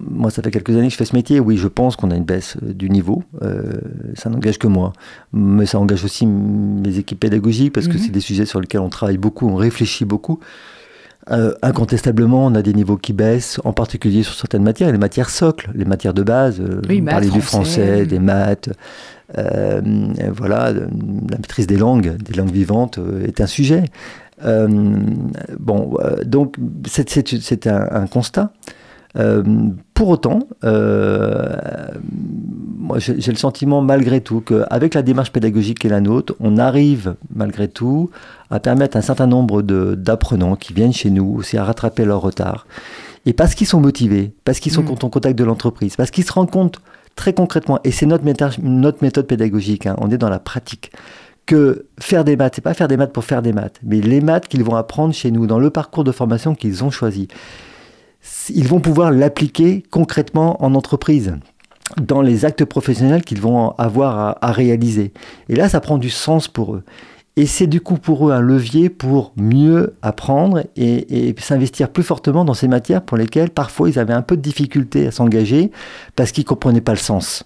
[0.09, 1.41] moi, ça fait quelques années que je fais ce métier.
[1.41, 3.23] Oui, je pense qu'on a une baisse euh, du niveau.
[3.43, 3.65] Euh,
[4.15, 4.95] ça n'engage que moi,
[5.35, 8.03] mais ça engage aussi mes équipes pédagogiques parce que Mhm.
[8.03, 10.41] c'est des sujets sur lesquels on travaille beaucoup, on réfléchit beaucoup.
[11.31, 15.29] Euh, incontestablement, on a des niveaux qui baissent, en particulier sur certaines matières, les matières
[15.31, 16.61] socles, les matières de base.
[16.61, 18.07] euh, Oui, parlez du français.
[18.07, 18.71] des maths.
[19.39, 19.81] euh,
[20.35, 20.87] voilà, la
[21.37, 23.85] maîtrise des langues, des langues vivantes est un sujet.
[24.43, 26.57] Bon, donc
[26.89, 28.53] c'est- c'est c'est un, un constat.
[29.19, 29.43] Euh,
[29.95, 31.57] pour autant, euh,
[32.79, 36.59] moi j'ai le sentiment malgré tout qu'avec la démarche pédagogique qui est la nôtre, on
[36.59, 38.11] arrive malgré tout
[38.51, 42.05] à permettre à un certain nombre de- d'apprenants qui viennent chez nous aussi à rattraper
[42.05, 42.67] leur retard.
[43.27, 44.91] Et parce qu'ils sont motivés, parce qu'ils sont Mm.
[45.03, 46.81] en contact de l'entreprise, parce qu'ils se rendent compte
[47.17, 50.91] très concrètement, et c'est notre méthode pédagogique, hein, on est dans la pratique,
[51.47, 54.21] que faire des maths, c'est pas faire des maths pour faire des maths, mais les
[54.21, 57.27] maths qu'ils vont apprendre chez nous, dans le parcours de formation qu'ils ont choisi.
[58.49, 61.35] Ils vont pouvoir l'appliquer concrètement en entreprise
[62.01, 65.13] dans les actes professionnels qu'ils vont avoir à, réaliser.
[65.49, 66.85] Et là, ça prend du sens pour eux.
[67.37, 72.03] Et c'est du coup pour eux un levier pour mieux apprendre et, et s'investir plus
[72.03, 75.71] fortement dans ces matières pour lesquelles parfois ils avaient un peu de difficulté à s'engager
[76.17, 77.45] parce qu'ils ne comprenaient pas le sens.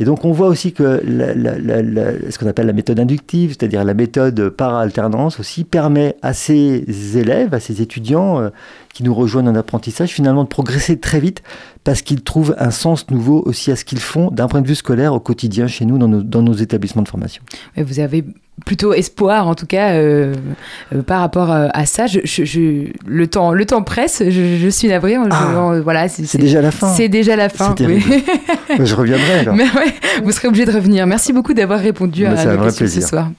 [0.00, 3.50] Et donc on voit aussi que la, la, la, ce qu'on appelle la méthode inductive,
[3.50, 6.86] c'est-à-dire la méthode par alternance aussi, permet à ces
[7.18, 8.48] élèves, à ces étudiants euh,
[8.94, 11.42] qui nous rejoignent en apprentissage, finalement de progresser très vite
[11.84, 14.74] parce qu'ils trouvent un sens nouveau aussi à ce qu'ils font d'un point de vue
[14.74, 17.42] scolaire au quotidien chez nous dans nos, dans nos établissements de formation.
[17.76, 18.24] Vous avez
[18.64, 20.34] plutôt espoir en tout cas euh,
[20.94, 22.06] euh, par rapport à ça.
[22.06, 24.22] Je, je, je, le temps, le temps presse.
[24.26, 25.16] Je, je suis navrée.
[25.30, 26.88] Ah, voilà, c'est déjà la fin.
[26.88, 27.74] C'est déjà la fin.
[27.80, 28.04] Oui.
[28.78, 29.54] je reviendrai alors.
[29.54, 29.89] Mais ouais,
[30.24, 31.06] vous serez obligé de revenir.
[31.06, 33.30] Merci beaucoup d'avoir répondu Mais à nos questions ce soir.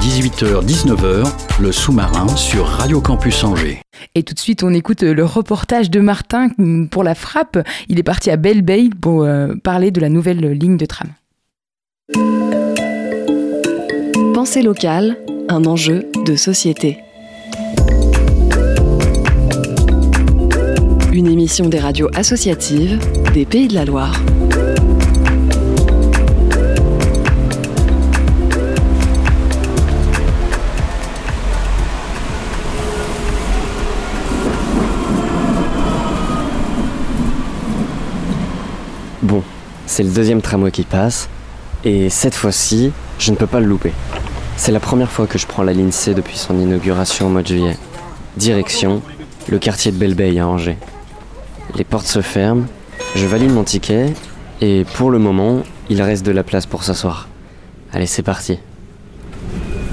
[0.00, 1.30] 18h, 19h,
[1.60, 3.82] le sous-marin sur Radio Campus Angers.
[4.14, 6.48] Et tout de suite, on écoute le reportage de Martin
[6.90, 7.58] pour la frappe.
[7.88, 11.08] Il est parti à Belle Bay pour euh, parler de la nouvelle ligne de tram.
[14.32, 16.98] Pensée locale, un enjeu de société.
[21.12, 22.98] Une émission des radios associatives
[23.44, 24.12] Pays de la Loire.
[39.22, 39.42] Bon,
[39.86, 41.28] c'est le deuxième tramway qui passe,
[41.84, 43.92] et cette fois-ci, je ne peux pas le louper.
[44.56, 47.42] C'est la première fois que je prends la ligne C depuis son inauguration au mois
[47.42, 47.76] de juillet.
[48.36, 49.02] Direction,
[49.48, 50.78] le quartier de Belle-Bay à Angers.
[51.76, 52.66] Les portes se ferment,
[53.14, 54.12] je valide mon ticket,
[54.60, 57.28] et pour le moment, il reste de la place pour s'asseoir.
[57.92, 58.58] Allez, c'est parti.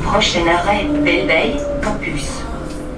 [0.04, 2.30] Prochain arrêt, Belle-Bay, campus.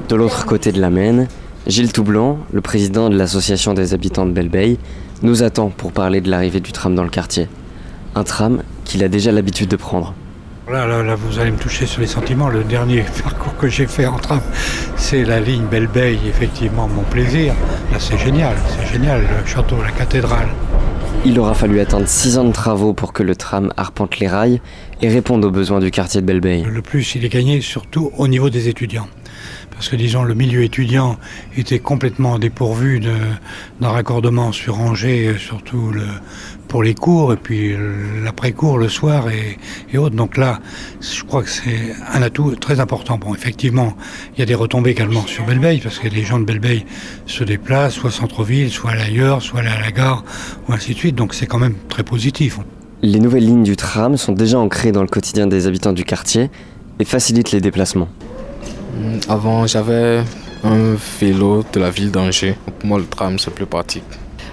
[0.09, 1.27] De l'autre côté de la Maine,
[1.67, 4.77] Gilles Toublanc, le président de l'association des habitants de Belle-Bay,
[5.21, 7.47] nous attend pour parler de l'arrivée du tram dans le quartier.
[8.15, 10.13] Un tram qu'il a déjà l'habitude de prendre.
[10.69, 12.49] Là, là, là, vous allez me toucher sur les sentiments.
[12.49, 14.41] Le dernier parcours que j'ai fait en tram,
[14.97, 17.53] c'est la ligne Belle-Bay, effectivement, mon plaisir.
[17.89, 20.49] Là, c'est génial, c'est génial, le château, la cathédrale.
[21.23, 24.59] Il aura fallu attendre 6 ans de travaux pour que le tram arpente les rails
[25.01, 26.63] et réponde aux besoins du quartier de Belle-Bay.
[26.69, 29.07] Le plus, il est gagné surtout au niveau des étudiants.
[29.71, 31.17] Parce que, disons, le milieu étudiant
[31.55, 36.07] était complètement dépourvu d'un raccordement sur Angers, surtout le,
[36.67, 37.75] pour les cours, et puis
[38.23, 39.57] l'après-cours le soir et,
[39.91, 40.15] et, autres.
[40.15, 40.59] Donc là,
[41.01, 43.17] je crois que c'est un atout très important.
[43.17, 43.95] Bon, effectivement,
[44.35, 46.85] il y a des retombées également sur Belle-Bay, parce que les gens de Belle-Bay
[47.25, 50.23] se déplacent, soit centre-ville, soit ailleurs, soit à la gare,
[50.67, 51.15] ou ainsi de suite.
[51.15, 52.59] Donc c'est quand même très positif.
[53.01, 56.49] Les nouvelles lignes du tram sont déjà ancrées dans le quotidien des habitants du quartier
[56.99, 58.09] et facilitent les déplacements.
[59.29, 60.23] Avant, j'avais
[60.63, 62.55] un vélo de la ville d'Angers.
[62.79, 64.03] Pour moi, le tram, c'est plus pratique.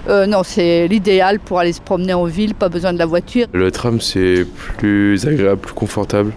[0.07, 3.47] Euh, non, c'est l'idéal pour aller se promener en ville, pas besoin de la voiture.
[3.53, 4.45] Le tram, c'est
[4.77, 6.33] plus agréable, plus confortable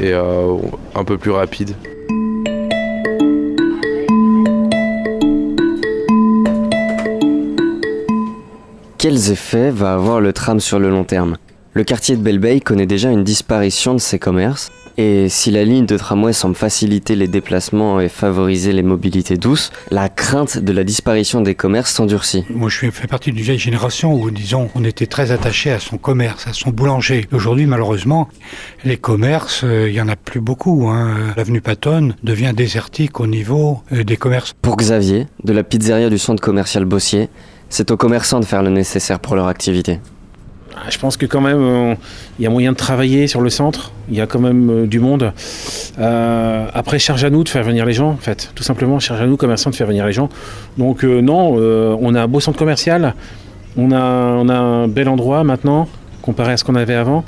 [0.00, 0.56] et euh,
[0.94, 1.74] un peu plus rapide.
[8.98, 11.36] Quels effets va avoir le tram sur le long terme?
[11.72, 15.86] Le quartier de Belle-Bay connaît déjà une disparition de ses commerces et si la ligne
[15.86, 20.82] de tramway semble faciliter les déplacements et favoriser les mobilités douces, la crainte de la
[20.82, 22.44] disparition des commerces s'endurcit.
[22.50, 25.96] Moi, je fais partie d'une vieille génération où, disons, on était très attaché à son
[25.96, 27.28] commerce, à son boulanger.
[27.32, 28.28] Aujourd'hui, malheureusement,
[28.84, 30.88] les commerces, il euh, n'y en a plus beaucoup.
[30.88, 31.32] Hein.
[31.36, 34.54] L'avenue Patton devient désertique au niveau euh, des commerces.
[34.60, 37.28] Pour Xavier, de la pizzeria du centre commercial Bossier,
[37.68, 40.00] c'est aux commerçants de faire le nécessaire pour leur activité.
[40.88, 43.92] Je pense que quand même, il euh, y a moyen de travailler sur le centre.
[44.08, 45.32] Il y a quand même euh, du monde.
[45.98, 48.50] Euh, après, charge à nous de faire venir les gens, en fait.
[48.54, 50.28] Tout simplement, charge à nous, commerçants, de faire venir les gens.
[50.78, 51.54] Donc non,
[52.00, 53.14] on a un beau centre commercial.
[53.76, 55.88] On a, on a un bel endroit maintenant,
[56.22, 57.24] comparé à ce qu'on avait avant.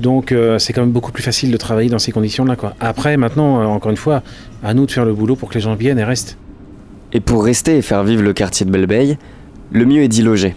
[0.00, 2.56] Donc c'est quand même beaucoup plus facile de travailler dans ces conditions-là.
[2.80, 4.22] Après, maintenant, encore une fois,
[4.62, 6.38] à nous de faire le boulot pour que les gens viennent et restent.
[7.12, 9.18] Et pour rester et faire vivre le quartier de Belle-Bay,
[9.70, 10.54] le mieux est d'y loger.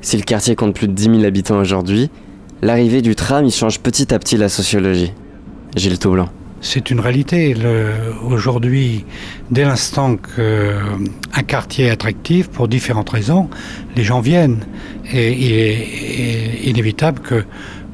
[0.00, 2.10] Si le quartier compte plus de 10 000 habitants aujourd'hui,
[2.62, 5.12] l'arrivée du tram y change petit à petit la sociologie.
[5.74, 6.28] Gilles Toublanc.
[6.60, 7.54] C'est une réalité.
[8.24, 9.04] Aujourd'hui,
[9.50, 13.48] dès l'instant qu'un quartier est attractif, pour différentes raisons,
[13.94, 14.64] les gens viennent.
[15.12, 17.44] Et il est inévitable que,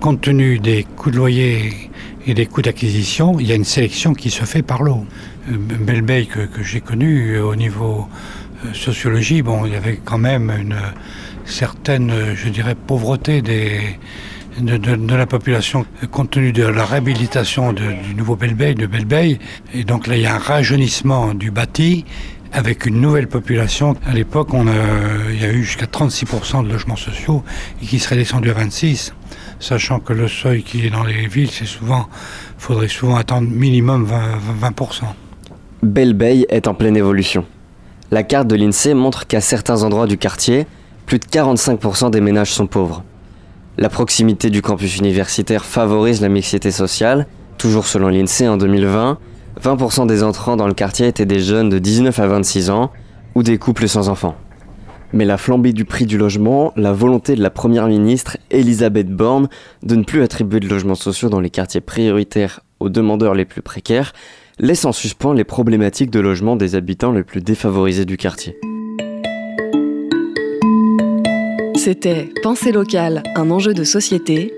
[0.01, 1.91] compte tenu des coûts de loyer
[2.27, 5.05] et des coûts d'acquisition, il y a une sélection qui se fait par l'eau.
[5.49, 8.07] Belle que, que j'ai connu au niveau
[8.73, 10.77] sociologie, bon, il y avait quand même une
[11.45, 18.75] certaine, je dirais, pauvreté de, la population compte tenu de la réhabilitation du nouveau Belle-Bay,
[18.75, 19.39] de Belle-Bay.
[19.75, 22.05] Et donc là, il y a un rajeunissement du bâti
[22.53, 23.97] avec une nouvelle population.
[24.07, 27.43] À l'époque, a- il y a eu jusqu'à 36% de logements sociaux
[27.83, 29.13] et qui seraient descendus à 26%,
[29.59, 32.09] sachant que le seuil qui est dans les villes, c'est souvent,
[32.59, 34.07] faudrait souvent attendre minimum
[34.61, 34.61] 20%.
[34.61, 35.15] 20%.
[35.83, 37.45] Belle Bay est en pleine évolution.
[38.11, 40.67] La carte de l'INSEE montre qu'à certains endroits du quartier,
[41.13, 43.05] plus de 45% des ménages sont pauvres.
[43.77, 47.27] La proximité du campus universitaire favorise la mixité sociale.
[47.59, 49.19] Toujours selon l'INSEE, en 2020,
[49.63, 52.93] 20% des entrants dans le quartier étaient des jeunes de 19 à 26 ans
[53.35, 54.37] ou des couples sans enfants.
[55.13, 59.51] Mais la flambée du prix du logement, la volonté de la première ministre Elisabeth Borne
[59.83, 63.61] de ne plus attribuer de logements sociaux dans les quartiers prioritaires aux demandeurs les plus
[63.61, 64.15] précaires
[64.59, 68.57] laisse en suspens les problématiques de logement des habitants les plus défavorisés du quartier.
[71.85, 74.55] C'était Pensée locale, un enjeu de société.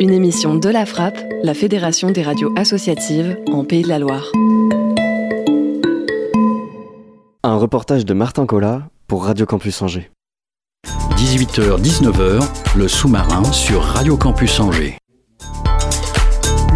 [0.00, 4.32] Une émission de la Frappe, la Fédération des radios associatives en Pays de la Loire.
[7.44, 10.10] Un reportage de Martin Collat pour Radio Campus Angers.
[11.18, 12.42] 18h-19h,
[12.76, 14.98] le sous-marin sur Radio Campus Angers.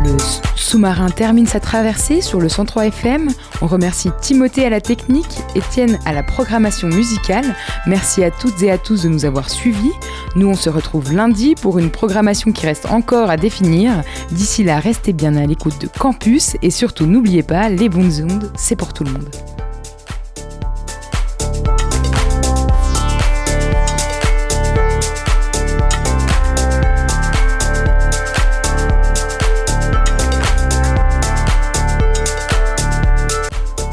[0.04, 3.30] Le sous-marin termine sa traversée sur le 103 FM.
[3.62, 7.56] On remercie Timothée à la technique, Étienne à la programmation musicale.
[7.86, 9.92] Merci à toutes et à tous de nous avoir suivis.
[10.36, 14.02] Nous, on se retrouve lundi pour une programmation qui reste encore à définir.
[14.30, 18.52] D'ici là, restez bien à l'écoute de Campus et surtout n'oubliez pas, les bonnes ondes,
[18.54, 19.30] c'est pour tout le monde.